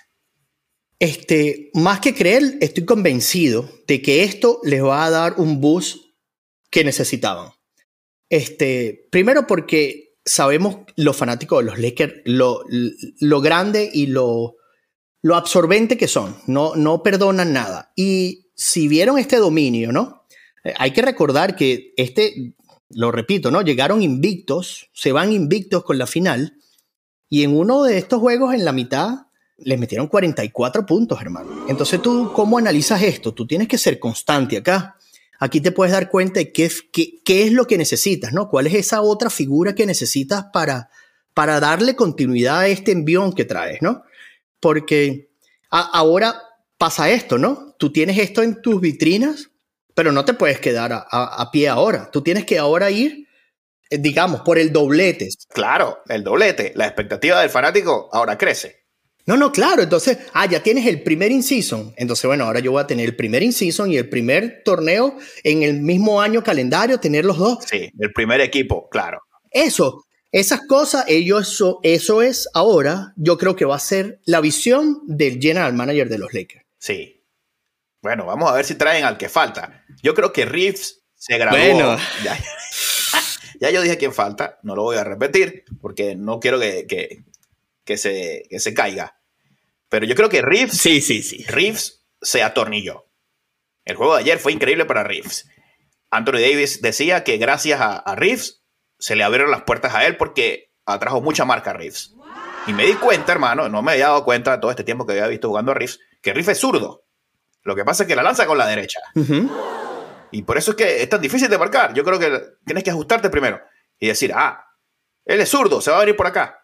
Este, 0.99 1.71
más 1.75 2.01
que 2.01 2.15
creer, 2.15 2.59
estoy 2.61 2.85
convencido 2.85 3.69
de 3.87 4.03
que 4.03 4.25
esto 4.25 4.61
les 4.65 4.83
va 4.83 5.05
a 5.05 5.11
dar 5.11 5.35
un 5.37 5.61
boost 5.61 5.99
que 6.69 6.83
necesitaban. 6.83 7.53
Este, 8.29 9.09
primero 9.13 9.47
porque 9.47 10.12
sabemos 10.25 10.77
los 10.97 11.17
fanáticos 11.17 11.61
de 11.61 11.71
los 11.71 11.79
Lakers, 11.79 12.15
lo, 12.25 12.65
lo 13.21 13.41
grande 13.41 13.91
y 13.93 14.07
lo, 14.07 14.57
lo 15.23 15.37
absorbente 15.37 15.97
que 15.97 16.09
son, 16.09 16.37
no, 16.47 16.75
no 16.75 17.03
perdonan 17.03 17.53
nada. 17.53 17.93
Y 17.97 18.51
si 18.55 18.89
vieron 18.89 19.19
este 19.19 19.37
dominio, 19.37 19.93
¿no? 19.93 20.25
Eh, 20.65 20.75
hay 20.77 20.93
que 20.93 21.03
recordar 21.03 21.57
que 21.57 21.93
este, 21.97 22.55
lo 22.91 23.11
repito, 23.11 23.51
¿no? 23.51 23.63
Llegaron 23.63 24.03
invictos, 24.03 24.91
se 24.93 25.13
van 25.13 25.33
invictos 25.33 25.85
con 25.85 25.99
la 25.99 26.07
final, 26.07 26.59
y 27.29 27.45
en 27.45 27.57
uno 27.57 27.85
de 27.85 27.99
estos 27.99 28.21
juegos, 28.21 28.55
en 28.55 28.65
la 28.65 28.73
mitad, 28.73 29.27
les 29.57 29.79
metieron 29.79 30.09
44 30.09 30.85
puntos, 30.85 31.21
hermano. 31.21 31.67
Entonces 31.69 32.03
tú, 32.03 32.31
¿cómo 32.35 32.59
analizas 32.59 33.03
esto? 33.03 33.33
Tú 33.33 33.47
tienes 33.47 33.69
que 33.69 33.79
ser 33.79 33.99
constante 33.99 34.59
acá 34.59 34.97
aquí 35.43 35.61
te 35.61 35.73
puedes 35.73 35.93
dar 35.93 36.09
cuenta 36.09 36.39
de 36.39 36.53
qué, 36.53 36.71
qué, 36.93 37.43
es 37.45 37.53
lo 37.53 37.67
que 37.67 37.77
necesitas, 37.77 38.33
¿no? 38.33 38.49
¿Cuál 38.49 38.69
es 38.69 38.75
esa 38.75 39.03
otra 39.03 39.29
figura 39.29 39.75
que 39.75 39.87
necesitas 39.87 40.45
para, 40.53 40.89
para 41.35 41.59
darle 41.59 41.97
continuidad 41.97 42.61
a 42.61 42.69
este 42.69 42.93
envión 42.93 43.33
que 43.33 43.45
traes, 43.45 43.83
¿no? 43.83 44.05
Porque 44.61 45.31
ahora 45.69 46.41
pasa 46.79 47.11
esto, 47.11 47.39
¿no? 47.39 47.75
Tú 47.77 47.91
tienes 47.91 48.19
esto 48.19 48.45
en 48.45 48.63
tus 48.63 48.81
vitrinas, 48.81 49.51
pero 49.95 50.13
no 50.13 50.25
te 50.25 50.35
puedes 50.35 50.61
quedar 50.61 50.93
a, 50.93 51.01
a 51.11 51.51
pie 51.51 51.69
ahora. 51.69 52.09
Tú 52.13 52.23
tienes 52.23 52.45
que 52.45 52.61
ahora 52.61 52.93
ir 52.93 53.27
eh, 53.91 53.99
digamos, 53.99 54.43
por 54.43 54.61
el 54.61 54.73
doblete. 54.73 55.29
Claro, 55.49 56.03
el 56.09 56.23
doblete. 56.23 56.73
La 56.77 56.87
expectativa 56.87 57.41
del 57.41 57.51
fanático 57.51 58.09
ahora 58.13 58.39
crece. 58.39 58.82
No, 59.27 59.37
no, 59.37 59.53
claro. 59.53 59.83
Entonces, 59.83 60.19
ah, 60.33 60.47
ya 60.47 60.63
tienes 60.63 60.87
el 60.87 61.03
primer 61.03 61.31
in-season. 61.31 61.95
Entonces, 61.97 62.25
bueno, 62.27 62.45
ahora 62.45 62.61
yo 62.61 62.73
voy 62.73 62.83
a 62.83 62.87
tener 62.87 63.07
el 63.07 63.17
primer 63.17 63.43
in-season 63.43 63.91
y 63.91 63.97
el 63.97 64.09
primer 64.09 64.63
torneo 64.65 65.17
en 65.45 65.63
el 65.63 65.81
mismo 65.81 66.21
año 66.21 66.43
calendario, 66.43 66.99
tener 66.99 67.25
los 67.25 67.39
dos. 67.39 67.59
Sí, 67.65 67.91
el 67.99 68.13
primer 68.13 68.41
equipo, 68.41 68.89
claro. 68.89 69.23
Eso, 69.51 70.05
esas 70.33 70.63
cosas, 70.67 71.05
ellos, 71.09 71.53
eso, 71.53 71.81
eso 71.83 72.23
es 72.23 72.49
ahora, 72.55 73.13
yo 73.17 73.39
creo 73.39 73.55
que 73.55 73.65
va 73.65 73.77
a 73.77 73.81
ser 73.81 74.21
la 74.25 74.41
visión 74.41 75.01
del 75.07 75.41
general 75.41 75.75
manager 75.75 76.09
de 76.09 76.19
los 76.19 76.33
Lakers. 76.33 76.65
Sí. 76.79 77.23
Bueno, 78.01 78.27
vamos 78.27 78.51
a 78.51 78.55
ver 78.55 78.65
si 78.65 78.75
traen 78.75 79.05
al 79.05 79.17
que 79.17 79.29
falta. 79.29 79.85
Yo 80.03 80.15
creo 80.15 80.33
que 80.33 80.45
Reeves 80.45 81.05
se 81.15 81.39
grabó. 81.39 81.57
Bueno. 81.57 81.97
Ya, 83.61 83.71
yo 83.71 83.81
dije 83.81 83.97
quién 83.97 84.13
falta, 84.13 84.59
no 84.65 84.75
lo 84.75 84.83
voy 84.83 84.97
a 84.97 85.05
repetir 85.05 85.65
porque 85.81 86.17
no 86.17 86.41
quiero 86.41 86.59
que, 86.59 86.87
que, 86.89 87.23
se, 87.87 88.45
que 88.49 88.61
se 88.61 88.75
caiga. 88.75 89.19
Pero 89.89 90.07
yo 90.07 90.15
creo 90.15 90.29
que 90.29 90.43
Reeves, 90.43 90.79
sí, 90.79 91.01
sí, 91.01 91.23
sí. 91.23 91.45
Reeves 91.45 92.07
se 92.21 92.43
atornilló. 92.43 93.11
El 93.85 93.97
juego 93.97 94.15
de 94.15 94.21
ayer 94.21 94.39
fue 94.39 94.53
increíble 94.53 94.85
para 94.85 95.03
Reeves. 95.03 95.49
Anthony 96.11 96.41
Davis 96.41 96.83
decía 96.83 97.25
que 97.25 97.37
gracias 97.37 97.81
a, 97.81 97.97
a 97.97 98.15
Reeves 98.15 98.63
se 98.99 99.17
le 99.17 99.25
abrieron 99.25 99.51
las 99.51 99.63
puertas 99.63 99.95
a 99.95 100.07
él 100.07 100.17
porque 100.17 100.73
atrajo 100.87 101.21
mucha 101.21 101.45
marca 101.45 101.71
a 101.71 101.75
Reeves. 101.75 102.15
Y 102.67 102.73
me 102.73 102.87
di 102.87 102.95
cuenta, 102.95 103.33
hermano, 103.33 103.69
no 103.69 103.83
me 103.83 103.93
había 103.93 104.07
dado 104.07 104.25
cuenta 104.25 104.61
todo 104.61 104.71
este 104.71 104.85
tiempo 104.85 105.05
que 105.05 105.13
había 105.13 105.27
visto 105.27 105.49
jugando 105.49 105.73
a 105.73 105.75
Reeves, 105.75 105.99
que 106.21 106.33
Reeves 106.33 106.49
es 106.49 106.59
zurdo. 106.59 107.05
Lo 107.65 107.75
que 107.75 107.85
pasa 107.85 108.05
es 108.05 108.09
que 108.09 108.17
la 108.17 108.23
lanza 108.23 108.47
con 108.47 108.59
la 108.59 108.67
derecha. 108.67 109.01
Y 110.31 110.43
por 110.43 110.59
eso 110.59 110.73
es 110.73 110.77
que 110.77 111.03
es 111.03 111.09
tan 111.09 111.21
difícil 111.21 111.49
de 111.49 111.59
marcar. 111.59 111.93
Yo 111.95 112.05
creo 112.05 112.19
que 112.19 112.41
tienes 112.65 112.85
que 112.85 112.91
ajustarte 112.91 113.31
primero 113.31 113.61
y 113.99 114.09
decir, 114.09 114.33
ah, 114.35 114.65
él 115.25 115.41
es 115.41 115.49
zurdo, 115.49 115.81
se 115.81 115.91
va 115.91 115.99
a 115.99 116.01
venir 116.01 116.17
por 116.17 116.27
acá. 116.27 116.62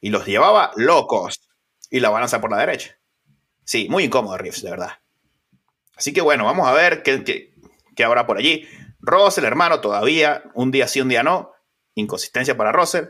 Y 0.00 0.10
los 0.10 0.26
llevaba 0.26 0.72
locos. 0.76 1.48
Y 1.90 2.00
la 2.00 2.10
balanza 2.10 2.40
por 2.40 2.50
la 2.50 2.58
derecha. 2.58 2.96
Sí, 3.64 3.88
muy 3.90 4.04
incómodo 4.04 4.36
Reeves, 4.38 4.62
de 4.62 4.70
verdad. 4.70 4.92
Así 5.96 6.12
que 6.12 6.20
bueno, 6.20 6.44
vamos 6.44 6.68
a 6.68 6.72
ver 6.72 7.02
qué, 7.02 7.24
qué, 7.24 7.54
qué 7.96 8.04
habrá 8.04 8.26
por 8.26 8.38
allí. 8.38 8.66
Russell, 9.00 9.44
hermano, 9.44 9.80
todavía, 9.80 10.44
un 10.54 10.70
día 10.70 10.86
sí, 10.88 11.00
un 11.00 11.08
día 11.08 11.22
no. 11.22 11.52
Inconsistencia 11.94 12.56
para 12.56 12.72
Russell. 12.72 13.06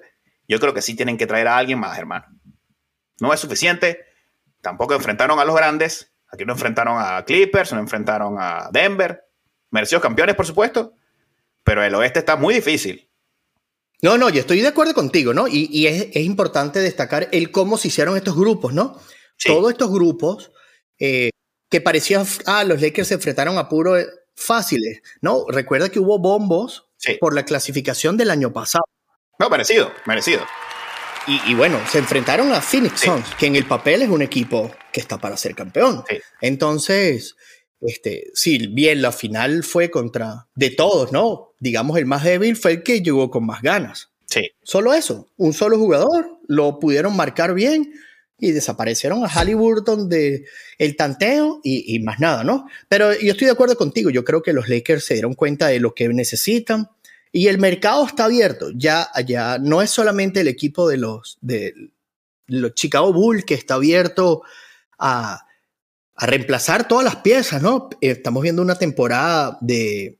Yo 0.46 0.58
creo 0.58 0.72
que 0.72 0.82
sí 0.82 0.96
tienen 0.96 1.18
que 1.18 1.26
traer 1.26 1.48
a 1.48 1.58
alguien 1.58 1.78
más, 1.78 1.98
hermano. 1.98 2.26
No 3.20 3.32
es 3.32 3.40
suficiente. 3.40 4.06
Tampoco 4.62 4.94
enfrentaron 4.94 5.38
a 5.38 5.44
los 5.44 5.54
grandes. 5.54 6.14
Aquí 6.30 6.44
no 6.44 6.52
enfrentaron 6.52 6.96
a 6.98 7.24
Clippers, 7.24 7.72
no 7.72 7.80
enfrentaron 7.80 8.36
a 8.38 8.70
Denver. 8.72 9.22
Merecidos 9.70 10.02
campeones, 10.02 10.34
por 10.34 10.46
supuesto. 10.46 10.94
Pero 11.62 11.82
el 11.82 11.94
oeste 11.94 12.20
está 12.20 12.36
muy 12.36 12.54
difícil. 12.54 13.07
No, 14.00 14.16
no, 14.16 14.28
yo 14.28 14.40
estoy 14.40 14.60
de 14.60 14.68
acuerdo 14.68 14.94
contigo, 14.94 15.34
¿no? 15.34 15.48
Y, 15.48 15.86
es, 15.86 16.16
importante 16.16 16.80
destacar 16.80 17.28
el 17.32 17.50
cómo 17.50 17.76
se 17.76 17.88
hicieron 17.88 18.16
estos 18.16 18.36
grupos, 18.36 18.72
¿no? 18.72 19.00
Todos 19.44 19.72
estos 19.72 19.90
grupos 19.90 20.52
eh, 20.98 21.30
que 21.68 21.80
parecían, 21.80 22.24
ah, 22.46 22.64
los 22.64 22.80
Lakers 22.80 23.08
se 23.08 23.14
enfrentaron 23.14 23.58
a 23.58 23.68
puro 23.68 23.96
fáciles, 24.34 25.02
¿no? 25.20 25.44
Recuerda 25.48 25.88
que 25.88 25.98
hubo 25.98 26.18
bombos 26.18 26.88
por 27.20 27.34
la 27.34 27.44
clasificación 27.44 28.16
del 28.16 28.30
año 28.30 28.52
pasado. 28.52 28.84
No, 29.38 29.50
merecido, 29.50 29.92
merecido. 30.06 30.44
Y, 31.46 31.54
bueno, 31.54 31.78
se 31.86 31.98
enfrentaron 31.98 32.54
a 32.54 32.62
Phoenix 32.62 33.00
Suns, 33.00 33.34
que 33.38 33.44
en 33.44 33.56
el 33.56 33.66
papel 33.66 34.00
es 34.00 34.08
un 34.08 34.22
equipo 34.22 34.74
que 34.90 35.00
está 35.00 35.18
para 35.18 35.36
ser 35.36 35.54
campeón. 35.54 36.02
Entonces, 36.40 37.36
este, 37.80 38.30
sí, 38.34 38.66
bien, 38.68 39.02
la 39.02 39.12
final 39.12 39.62
fue 39.62 39.90
contra 39.90 40.46
de 40.54 40.70
todos, 40.70 41.12
¿no? 41.12 41.52
Digamos, 41.60 41.98
el 41.98 42.06
más 42.06 42.24
débil 42.24 42.56
fue 42.56 42.72
el 42.72 42.82
que 42.82 43.02
llegó 43.02 43.30
con 43.30 43.46
más 43.46 43.62
ganas. 43.62 44.10
Sí. 44.26 44.50
Solo 44.62 44.92
eso, 44.92 45.28
un 45.36 45.52
solo 45.52 45.78
jugador, 45.78 46.38
lo 46.46 46.78
pudieron 46.78 47.16
marcar 47.16 47.54
bien 47.54 47.92
y 48.38 48.52
desaparecieron 48.52 49.24
a 49.24 49.28
Halliburton 49.28 50.08
de 50.08 50.44
el 50.78 50.96
tanteo 50.96 51.60
y, 51.64 51.94
y, 51.94 51.98
más 52.00 52.20
nada, 52.20 52.44
¿no? 52.44 52.66
Pero 52.88 53.12
yo 53.18 53.32
estoy 53.32 53.46
de 53.46 53.52
acuerdo 53.52 53.76
contigo, 53.76 54.10
yo 54.10 54.24
creo 54.24 54.42
que 54.42 54.52
los 54.52 54.68
Lakers 54.68 55.04
se 55.04 55.14
dieron 55.14 55.34
cuenta 55.34 55.68
de 55.68 55.80
lo 55.80 55.94
que 55.94 56.08
necesitan 56.08 56.88
y 57.32 57.48
el 57.48 57.58
mercado 57.58 58.06
está 58.06 58.24
abierto. 58.24 58.70
Ya, 58.74 59.08
ya 59.26 59.58
no 59.58 59.82
es 59.82 59.90
solamente 59.90 60.40
el 60.40 60.48
equipo 60.48 60.88
de 60.88 60.98
los, 60.98 61.38
de 61.40 61.74
los 62.46 62.74
Chicago 62.74 63.12
Bulls 63.12 63.44
que 63.44 63.54
está 63.54 63.74
abierto 63.74 64.42
a, 64.98 65.46
a 66.18 66.26
reemplazar 66.26 66.88
todas 66.88 67.04
las 67.04 67.16
piezas, 67.16 67.62
¿no? 67.62 67.88
Estamos 68.00 68.42
viendo 68.42 68.60
una 68.60 68.76
temporada 68.76 69.56
de, 69.60 70.18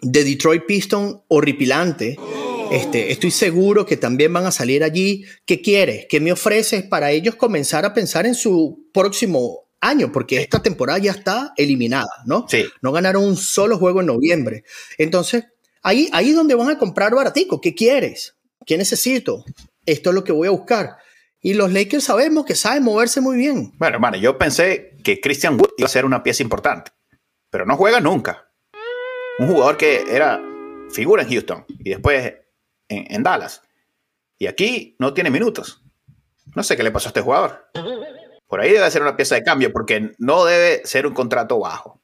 de 0.00 0.24
Detroit 0.24 0.64
Pistons 0.66 1.16
horripilante. 1.28 2.16
Este, 2.70 3.10
estoy 3.10 3.30
seguro 3.30 3.86
que 3.86 3.96
también 3.96 4.32
van 4.32 4.46
a 4.46 4.50
salir 4.50 4.84
allí. 4.84 5.24
¿Qué 5.46 5.60
quieres? 5.62 6.06
¿Qué 6.08 6.20
me 6.20 6.32
ofreces 6.32 6.82
para 6.82 7.10
ellos 7.10 7.34
comenzar 7.34 7.84
a 7.84 7.94
pensar 7.94 8.26
en 8.26 8.34
su 8.34 8.88
próximo 8.92 9.70
año? 9.80 10.12
Porque 10.12 10.40
esta 10.40 10.62
temporada 10.62 10.98
ya 10.98 11.12
está 11.12 11.52
eliminada, 11.56 12.10
¿no? 12.26 12.46
Sí. 12.48 12.66
No 12.82 12.92
ganaron 12.92 13.24
un 13.24 13.36
solo 13.36 13.78
juego 13.78 14.00
en 14.00 14.06
noviembre. 14.06 14.64
Entonces, 14.98 15.44
Ahí, 15.84 16.08
ahí 16.12 16.30
es 16.30 16.34
donde 16.34 16.54
van 16.54 16.70
a 16.70 16.78
comprar 16.78 17.14
baratico. 17.14 17.60
¿Qué 17.60 17.74
quieres? 17.74 18.34
¿Qué 18.64 18.78
necesito? 18.78 19.44
Esto 19.84 20.10
es 20.10 20.14
lo 20.14 20.24
que 20.24 20.32
voy 20.32 20.48
a 20.48 20.52
buscar. 20.52 20.96
Y 21.44 21.52
los 21.52 21.70
Lakers 21.70 22.04
sabemos 22.04 22.46
que 22.46 22.54
saben 22.54 22.82
moverse 22.82 23.20
muy 23.20 23.36
bien. 23.36 23.74
Bueno, 23.76 23.96
hermano, 23.96 24.16
yo 24.16 24.38
pensé 24.38 24.96
que 25.04 25.20
Christian 25.20 25.60
Wood 25.60 25.74
iba 25.76 25.84
a 25.84 25.90
ser 25.90 26.06
una 26.06 26.22
pieza 26.22 26.42
importante, 26.42 26.90
pero 27.50 27.66
no 27.66 27.76
juega 27.76 28.00
nunca. 28.00 28.50
Un 29.38 29.48
jugador 29.48 29.76
que 29.76 30.04
era 30.08 30.42
figura 30.90 31.22
en 31.22 31.28
Houston 31.28 31.66
y 31.68 31.90
después 31.90 32.32
en, 32.88 33.12
en 33.14 33.22
Dallas. 33.22 33.60
Y 34.38 34.46
aquí 34.46 34.96
no 34.98 35.12
tiene 35.12 35.28
minutos. 35.28 35.82
No 36.54 36.62
sé 36.62 36.78
qué 36.78 36.82
le 36.82 36.90
pasó 36.90 37.08
a 37.08 37.10
este 37.10 37.20
jugador. 37.20 37.66
Por 38.46 38.62
ahí 38.62 38.72
debe 38.72 38.90
ser 38.90 39.02
una 39.02 39.14
pieza 39.14 39.34
de 39.34 39.42
cambio 39.42 39.70
porque 39.70 40.12
no 40.16 40.46
debe 40.46 40.80
ser 40.86 41.06
un 41.06 41.12
contrato 41.12 41.58
bajo. 41.58 42.00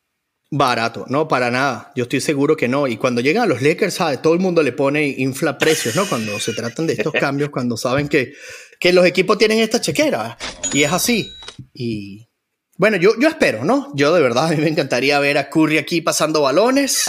Barato, 0.50 1.06
no, 1.08 1.28
para 1.28 1.50
nada. 1.50 1.92
Yo 1.96 2.02
estoy 2.02 2.20
seguro 2.20 2.58
que 2.58 2.68
no. 2.68 2.86
Y 2.86 2.98
cuando 2.98 3.22
llegan 3.22 3.44
a 3.44 3.46
los 3.46 3.62
Lakers, 3.62 3.94
¿sabe? 3.94 4.18
todo 4.18 4.34
el 4.34 4.40
mundo 4.40 4.62
le 4.62 4.72
pone 4.72 5.06
infla 5.06 5.56
precios, 5.56 5.96
¿no? 5.96 6.06
Cuando 6.06 6.38
se 6.40 6.52
tratan 6.52 6.86
de 6.86 6.92
estos 6.92 7.12
cambios, 7.18 7.48
cuando 7.48 7.78
saben 7.78 8.06
que, 8.06 8.34
que 8.80 8.92
los 8.92 9.06
equipos 9.06 9.38
tienen 9.38 9.60
esta 9.60 9.80
chequera. 9.80 10.36
Y 10.72 10.82
es 10.82 10.92
así. 10.92 11.30
Y 11.72 12.28
bueno, 12.76 12.96
yo, 12.96 13.12
yo 13.20 13.28
espero, 13.28 13.64
¿no? 13.64 13.92
Yo 13.94 14.12
de 14.12 14.20
verdad, 14.20 14.46
a 14.48 14.50
mí 14.50 14.56
me 14.56 14.68
encantaría 14.68 15.20
ver 15.20 15.38
a 15.38 15.48
Curry 15.48 15.78
aquí 15.78 16.00
pasando 16.00 16.42
balones. 16.42 17.08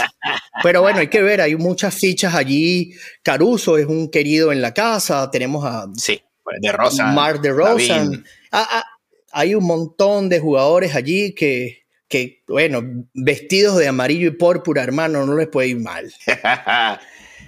Pero 0.62 0.84
bueno, 0.84 1.00
hay 1.00 1.08
que 1.08 1.24
ver, 1.24 1.42
hay 1.42 1.56
muchas 1.56 1.96
fichas 1.96 2.36
allí. 2.36 2.94
Caruso 3.24 3.80
es 3.80 3.88
un 3.88 4.12
querido 4.12 4.52
en 4.52 4.62
la 4.62 4.74
casa. 4.74 5.32
Tenemos 5.32 5.66
a. 5.66 5.88
Sí, 5.96 6.22
de 6.60 6.72
Rosa. 6.72 7.08
Mark 7.08 7.42
de 7.42 7.52
Rosa. 7.52 8.08
Ah, 8.52 8.68
ah, 8.70 8.86
hay 9.32 9.56
un 9.56 9.66
montón 9.66 10.30
de 10.30 10.40
jugadores 10.40 10.94
allí 10.94 11.34
que 11.34 11.82
que, 12.12 12.44
bueno, 12.46 12.82
vestidos 13.14 13.78
de 13.78 13.88
amarillo 13.88 14.28
y 14.28 14.32
púrpura, 14.32 14.84
hermano, 14.84 15.26
no 15.26 15.34
les 15.34 15.48
puede 15.48 15.70
ir 15.70 15.80
mal. 15.80 16.14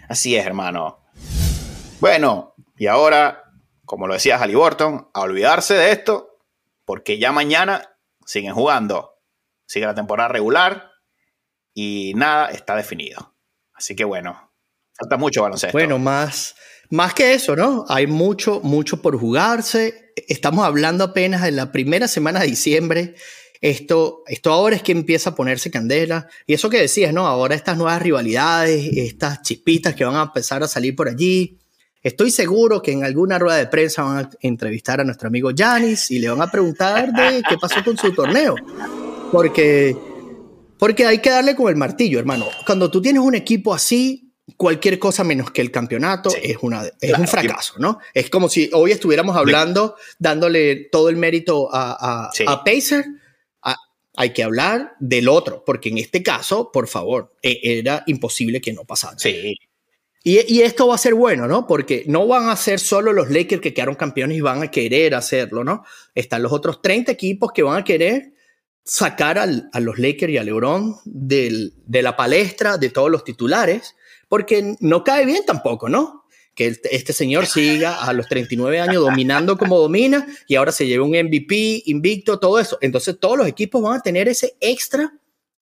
Así 0.08 0.38
es, 0.38 0.46
hermano. 0.46 1.00
Bueno, 2.00 2.56
y 2.78 2.88
ahora, 2.88 3.43
como 3.94 4.08
lo 4.08 4.16
decía 4.16 4.40
Halliburton, 4.40 5.10
a 5.14 5.22
olvidarse 5.22 5.76
de 5.76 5.92
esto, 5.92 6.40
porque 6.84 7.20
ya 7.20 7.32
mañana 7.32 7.96
siguen 8.26 8.56
jugando. 8.56 9.22
Sigue 9.68 9.86
la 9.86 9.94
temporada 9.94 10.30
regular 10.30 10.90
y 11.76 12.14
nada 12.16 12.50
está 12.50 12.76
definido. 12.76 13.36
Así 13.72 13.96
que 13.96 14.04
bueno, 14.04 14.52
falta 14.98 15.18
mucho 15.18 15.44
baloncesto. 15.44 15.78
Bueno, 15.78 16.00
más, 16.00 16.56
más 16.90 17.14
que 17.14 17.36
eso, 17.36 17.56
¿no? 17.56 17.86
Hay 17.88 18.08
mucho, 18.08 18.62
mucho 18.62 19.00
por 19.00 19.16
jugarse. 19.20 20.12
Estamos 20.28 20.66
hablando 20.66 21.04
apenas 21.04 21.44
de 21.44 21.52
la 21.52 21.72
primera 21.72 22.08
semana 22.08 22.40
de 22.40 22.48
diciembre 22.48 23.14
esto, 23.64 24.24
esto 24.28 24.52
ahora 24.52 24.76
es 24.76 24.84
que 24.84 24.92
empieza 24.92 25.30
a 25.30 25.36
ponerse 25.36 25.72
candela. 25.72 26.28
Y 26.46 26.54
eso 26.54 26.70
que 26.70 26.82
decías, 26.82 27.14
¿no? 27.14 27.28
Ahora 27.28 27.56
estas 27.56 27.78
nuevas 27.78 28.02
rivalidades, 28.02 28.90
estas 28.98 29.42
chispitas 29.42 29.96
que 29.96 30.04
van 30.04 30.16
a 30.16 30.24
empezar 30.24 30.64
a 30.64 30.68
salir 30.68 30.98
por 30.98 31.08
allí. 31.08 31.60
Estoy 32.04 32.32
seguro 32.32 32.82
que 32.82 32.92
en 32.92 33.04
alguna 33.04 33.40
rueda 33.40 33.58
de 33.58 33.68
prensa 33.68 34.04
van 34.04 34.26
a 34.26 34.30
entrevistar 34.42 35.00
a 35.00 35.06
nuestro 35.06 35.30
amigo 35.30 35.52
Janis 35.56 36.12
y 36.12 36.20
le 36.20 36.30
van 36.30 36.42
a 36.42 36.52
preguntar 36.52 37.12
de 37.14 37.42
qué 37.48 37.58
pasó 37.58 37.84
con 37.84 37.98
su 37.98 38.14
torneo. 38.14 38.56
Porque, 39.32 39.96
porque 40.78 41.06
hay 41.06 41.20
que 41.20 41.30
darle 41.30 41.56
con 41.56 41.70
el 41.70 41.78
martillo, 41.78 42.20
hermano. 42.20 42.46
Cuando 42.66 42.92
tú 42.92 43.02
tienes 43.02 43.22
un 43.22 43.36
equipo 43.36 43.74
así, 43.74 44.34
cualquier 44.58 45.00
cosa 45.00 45.24
menos 45.24 45.50
que 45.52 45.62
el 45.62 45.72
campeonato 45.72 46.30
es, 46.42 46.58
una, 46.62 46.84
es 47.00 47.18
un 47.18 47.28
fracaso, 47.28 47.76
¿no? 47.78 48.00
Es 48.14 48.30
como 48.30 48.50
si 48.50 48.70
hoy 48.74 48.92
estuviéramos 48.92 49.38
hablando, 49.38 49.96
dándole 50.20 50.90
todo 50.92 51.08
el 51.08 51.16
mérito 51.16 51.74
a, 51.74 52.28
a, 52.28 52.32
a 52.52 52.64
Pacer 52.66 53.06
hay 54.16 54.32
que 54.32 54.44
hablar 54.44 54.96
del 55.00 55.28
otro, 55.28 55.64
porque 55.66 55.90
en 55.90 55.98
este 55.98 56.22
caso, 56.22 56.72
por 56.72 56.88
favor, 56.88 57.34
e, 57.42 57.60
era 57.64 58.04
imposible 58.08 58.62
que 58.62 58.74
no 58.74 58.86
pasara. 58.86 59.18
Sí. 59.18 59.58
Y, 60.26 60.62
esto 60.62 60.88
va 60.88 60.96
a 60.96 60.98
ser 60.98 61.16
bueno, 61.16 61.48
¿no? 61.48 61.68
Porque 61.68 62.06
no 62.08 62.26
van 62.28 62.48
a 62.48 62.56
ser 62.56 62.80
solo 62.80 63.12
los 63.12 63.30
Lakers 63.30 63.62
que 63.62 63.74
quedaron 63.74 63.96
campeones 63.96 64.38
y 64.38 64.42
van 64.42 64.64
a 64.64 64.72
querer 64.72 65.16
hacerlo, 65.16 65.66
¿no? 65.66 65.84
Están 66.16 66.42
los 66.42 66.54
otros 66.54 66.82
30 66.82 67.12
equipos 67.12 67.52
que 67.52 67.62
van 67.62 67.82
a 67.82 67.84
querer 67.84 68.32
sacar 68.86 69.38
a 69.38 69.80
los 69.80 70.00
Lakers 70.00 70.32
y 70.32 70.38
a 70.38 70.44
LeBron 70.44 70.96
de 71.06 72.02
la 72.02 72.16
palestra 72.16 72.78
de 72.78 72.90
todos 72.90 73.12
los 73.12 73.26
titulares, 73.26 73.96
porque 74.30 74.76
no 74.80 75.04
cae 75.04 75.26
bien 75.26 75.44
tampoco, 75.46 75.90
¿no? 75.90 76.24
que 76.56 76.78
este 76.92 77.14
señor 77.14 77.48
siga 77.48 78.04
a 78.06 78.14
los 78.14 78.28
39 78.28 78.80
años 78.80 79.04
dominando 79.04 79.58
como 79.58 79.80
domina 79.80 80.28
y 80.48 80.56
ahora 80.56 80.72
se 80.72 80.86
lleve 80.86 81.02
un 81.02 81.10
MVP, 81.10 81.84
invicto, 81.88 82.40
todo 82.40 82.60
eso. 82.60 82.78
Entonces 82.82 83.18
todos 83.20 83.38
los 83.38 83.48
equipos 83.48 83.82
van 83.82 84.00
a 84.00 84.04
tener 84.04 84.28
ese 84.28 84.56
extra 84.60 85.14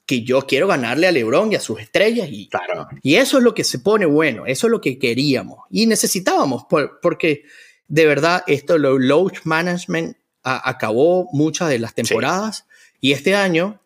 que 0.05 0.23
yo 0.23 0.41
quiero 0.47 0.67
ganarle 0.67 1.07
a 1.07 1.11
LeBron 1.11 1.51
y 1.51 1.55
a 1.55 1.59
sus 1.59 1.79
estrellas. 1.79 2.27
Y, 2.31 2.49
claro. 2.49 2.87
y 3.01 3.15
eso 3.15 3.37
es 3.37 3.43
lo 3.43 3.53
que 3.53 3.63
se 3.63 3.79
pone 3.79 4.05
bueno, 4.05 4.45
eso 4.45 4.67
es 4.67 4.71
lo 4.71 4.81
que 4.81 4.99
queríamos 4.99 5.59
y 5.69 5.85
necesitábamos, 5.85 6.65
porque 7.01 7.43
de 7.87 8.05
verdad 8.05 8.43
esto, 8.47 8.77
lo 8.77 8.97
load 8.97 9.33
management 9.43 10.17
acabó 10.43 11.29
muchas 11.31 11.69
de 11.69 11.79
las 11.79 11.93
temporadas 11.93 12.65
y 12.99 13.11
este 13.11 13.35
año, 13.35 13.79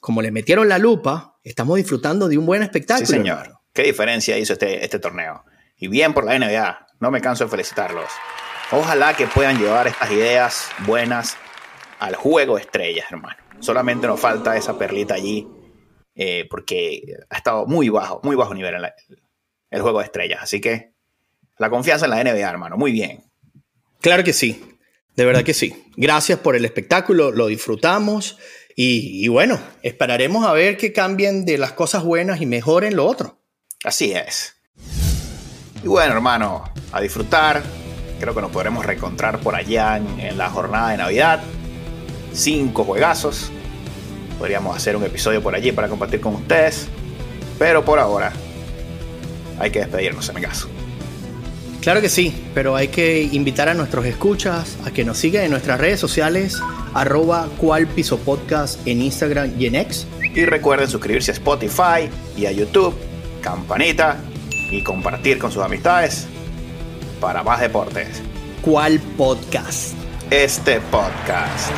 como 0.00 0.22
le 0.22 0.30
metieron 0.30 0.68
la 0.68 0.78
lupa, 0.78 1.32
Estamos 1.44 1.76
disfrutando 1.76 2.28
de 2.28 2.38
un 2.38 2.46
buen 2.46 2.62
espectáculo. 2.62 3.06
Sí, 3.06 3.14
señor. 3.14 3.58
¿Qué 3.72 3.82
diferencia 3.82 4.38
hizo 4.38 4.52
este, 4.52 4.84
este 4.84 4.98
torneo? 4.98 5.44
Y 5.76 5.88
bien 5.88 6.14
por 6.14 6.24
la 6.24 6.38
NBA. 6.38 6.86
No 7.00 7.10
me 7.10 7.20
canso 7.20 7.44
de 7.44 7.50
felicitarlos. 7.50 8.10
Ojalá 8.70 9.14
que 9.14 9.26
puedan 9.26 9.58
llevar 9.58 9.88
estas 9.88 10.10
ideas 10.12 10.68
buenas 10.86 11.36
al 11.98 12.14
juego 12.14 12.58
estrellas, 12.58 13.06
hermano. 13.10 13.36
Solamente 13.62 14.08
nos 14.08 14.18
falta 14.18 14.56
esa 14.56 14.76
perlita 14.76 15.14
allí, 15.14 15.46
eh, 16.16 16.46
porque 16.50 17.14
ha 17.30 17.36
estado 17.36 17.64
muy 17.66 17.88
bajo, 17.88 18.20
muy 18.24 18.34
bajo 18.34 18.52
nivel 18.54 18.74
en 18.74 18.90
el 19.70 19.82
juego 19.82 20.00
de 20.00 20.06
estrellas. 20.06 20.40
Así 20.42 20.60
que 20.60 20.92
la 21.58 21.70
confianza 21.70 22.06
en 22.06 22.10
la 22.10 22.24
NBA, 22.24 22.50
hermano. 22.50 22.76
Muy 22.76 22.90
bien. 22.90 23.22
Claro 24.00 24.24
que 24.24 24.32
sí. 24.32 24.78
De 25.14 25.24
verdad 25.24 25.44
que 25.44 25.54
sí. 25.54 25.84
Gracias 25.96 26.40
por 26.40 26.56
el 26.56 26.64
espectáculo, 26.64 27.30
lo 27.30 27.46
disfrutamos 27.46 28.36
y, 28.74 29.24
y, 29.24 29.28
bueno, 29.28 29.60
esperaremos 29.82 30.44
a 30.44 30.52
ver 30.52 30.76
que 30.76 30.92
cambien 30.92 31.44
de 31.44 31.56
las 31.56 31.72
cosas 31.72 32.02
buenas 32.02 32.40
y 32.40 32.46
mejoren 32.46 32.96
lo 32.96 33.06
otro. 33.06 33.38
Así 33.84 34.12
es. 34.12 34.56
Y 35.84 35.86
bueno, 35.86 36.14
hermano, 36.14 36.64
a 36.90 37.00
disfrutar. 37.00 37.62
Creo 38.18 38.34
que 38.34 38.40
nos 38.40 38.50
podremos 38.50 38.84
reencontrar 38.84 39.38
por 39.40 39.54
allá 39.54 39.98
en, 39.98 40.18
en 40.18 40.36
la 40.36 40.50
jornada 40.50 40.90
de 40.90 40.96
Navidad. 40.96 41.44
Cinco 42.32 42.84
juegazos. 42.84 43.50
Podríamos 44.38 44.76
hacer 44.76 44.96
un 44.96 45.04
episodio 45.04 45.42
por 45.42 45.54
allí 45.54 45.72
para 45.72 45.88
compartir 45.88 46.20
con 46.20 46.34
ustedes. 46.34 46.88
Pero 47.58 47.84
por 47.84 47.98
ahora, 47.98 48.32
hay 49.58 49.70
que 49.70 49.80
despedirnos, 49.80 50.28
en 50.28 50.34
mi 50.34 50.40
caso. 50.40 50.68
Claro 51.80 52.00
que 52.00 52.08
sí, 52.08 52.32
pero 52.54 52.76
hay 52.76 52.88
que 52.88 53.22
invitar 53.22 53.68
a 53.68 53.74
nuestros 53.74 54.04
escuchas 54.06 54.76
a 54.86 54.92
que 54.92 55.04
nos 55.04 55.18
sigan 55.18 55.44
en 55.44 55.50
nuestras 55.50 55.80
redes 55.80 55.98
sociales, 55.98 56.60
arroba 56.94 57.48
cual 57.58 57.88
piso 57.88 58.18
podcast 58.18 58.78
en 58.86 59.02
Instagram 59.02 59.52
y 59.58 59.66
en 59.66 59.74
X. 59.74 60.06
Y 60.34 60.44
recuerden 60.44 60.88
suscribirse 60.88 61.32
a 61.32 61.34
Spotify 61.34 62.08
y 62.36 62.46
a 62.46 62.52
YouTube, 62.52 62.94
campanita 63.40 64.18
y 64.70 64.82
compartir 64.84 65.38
con 65.38 65.50
sus 65.50 65.62
amistades 65.62 66.26
para 67.20 67.42
más 67.42 67.60
deportes. 67.60 68.22
¿Cuál 68.62 69.00
podcast? 69.16 69.94
Este 70.30 70.80
podcast. 70.80 71.70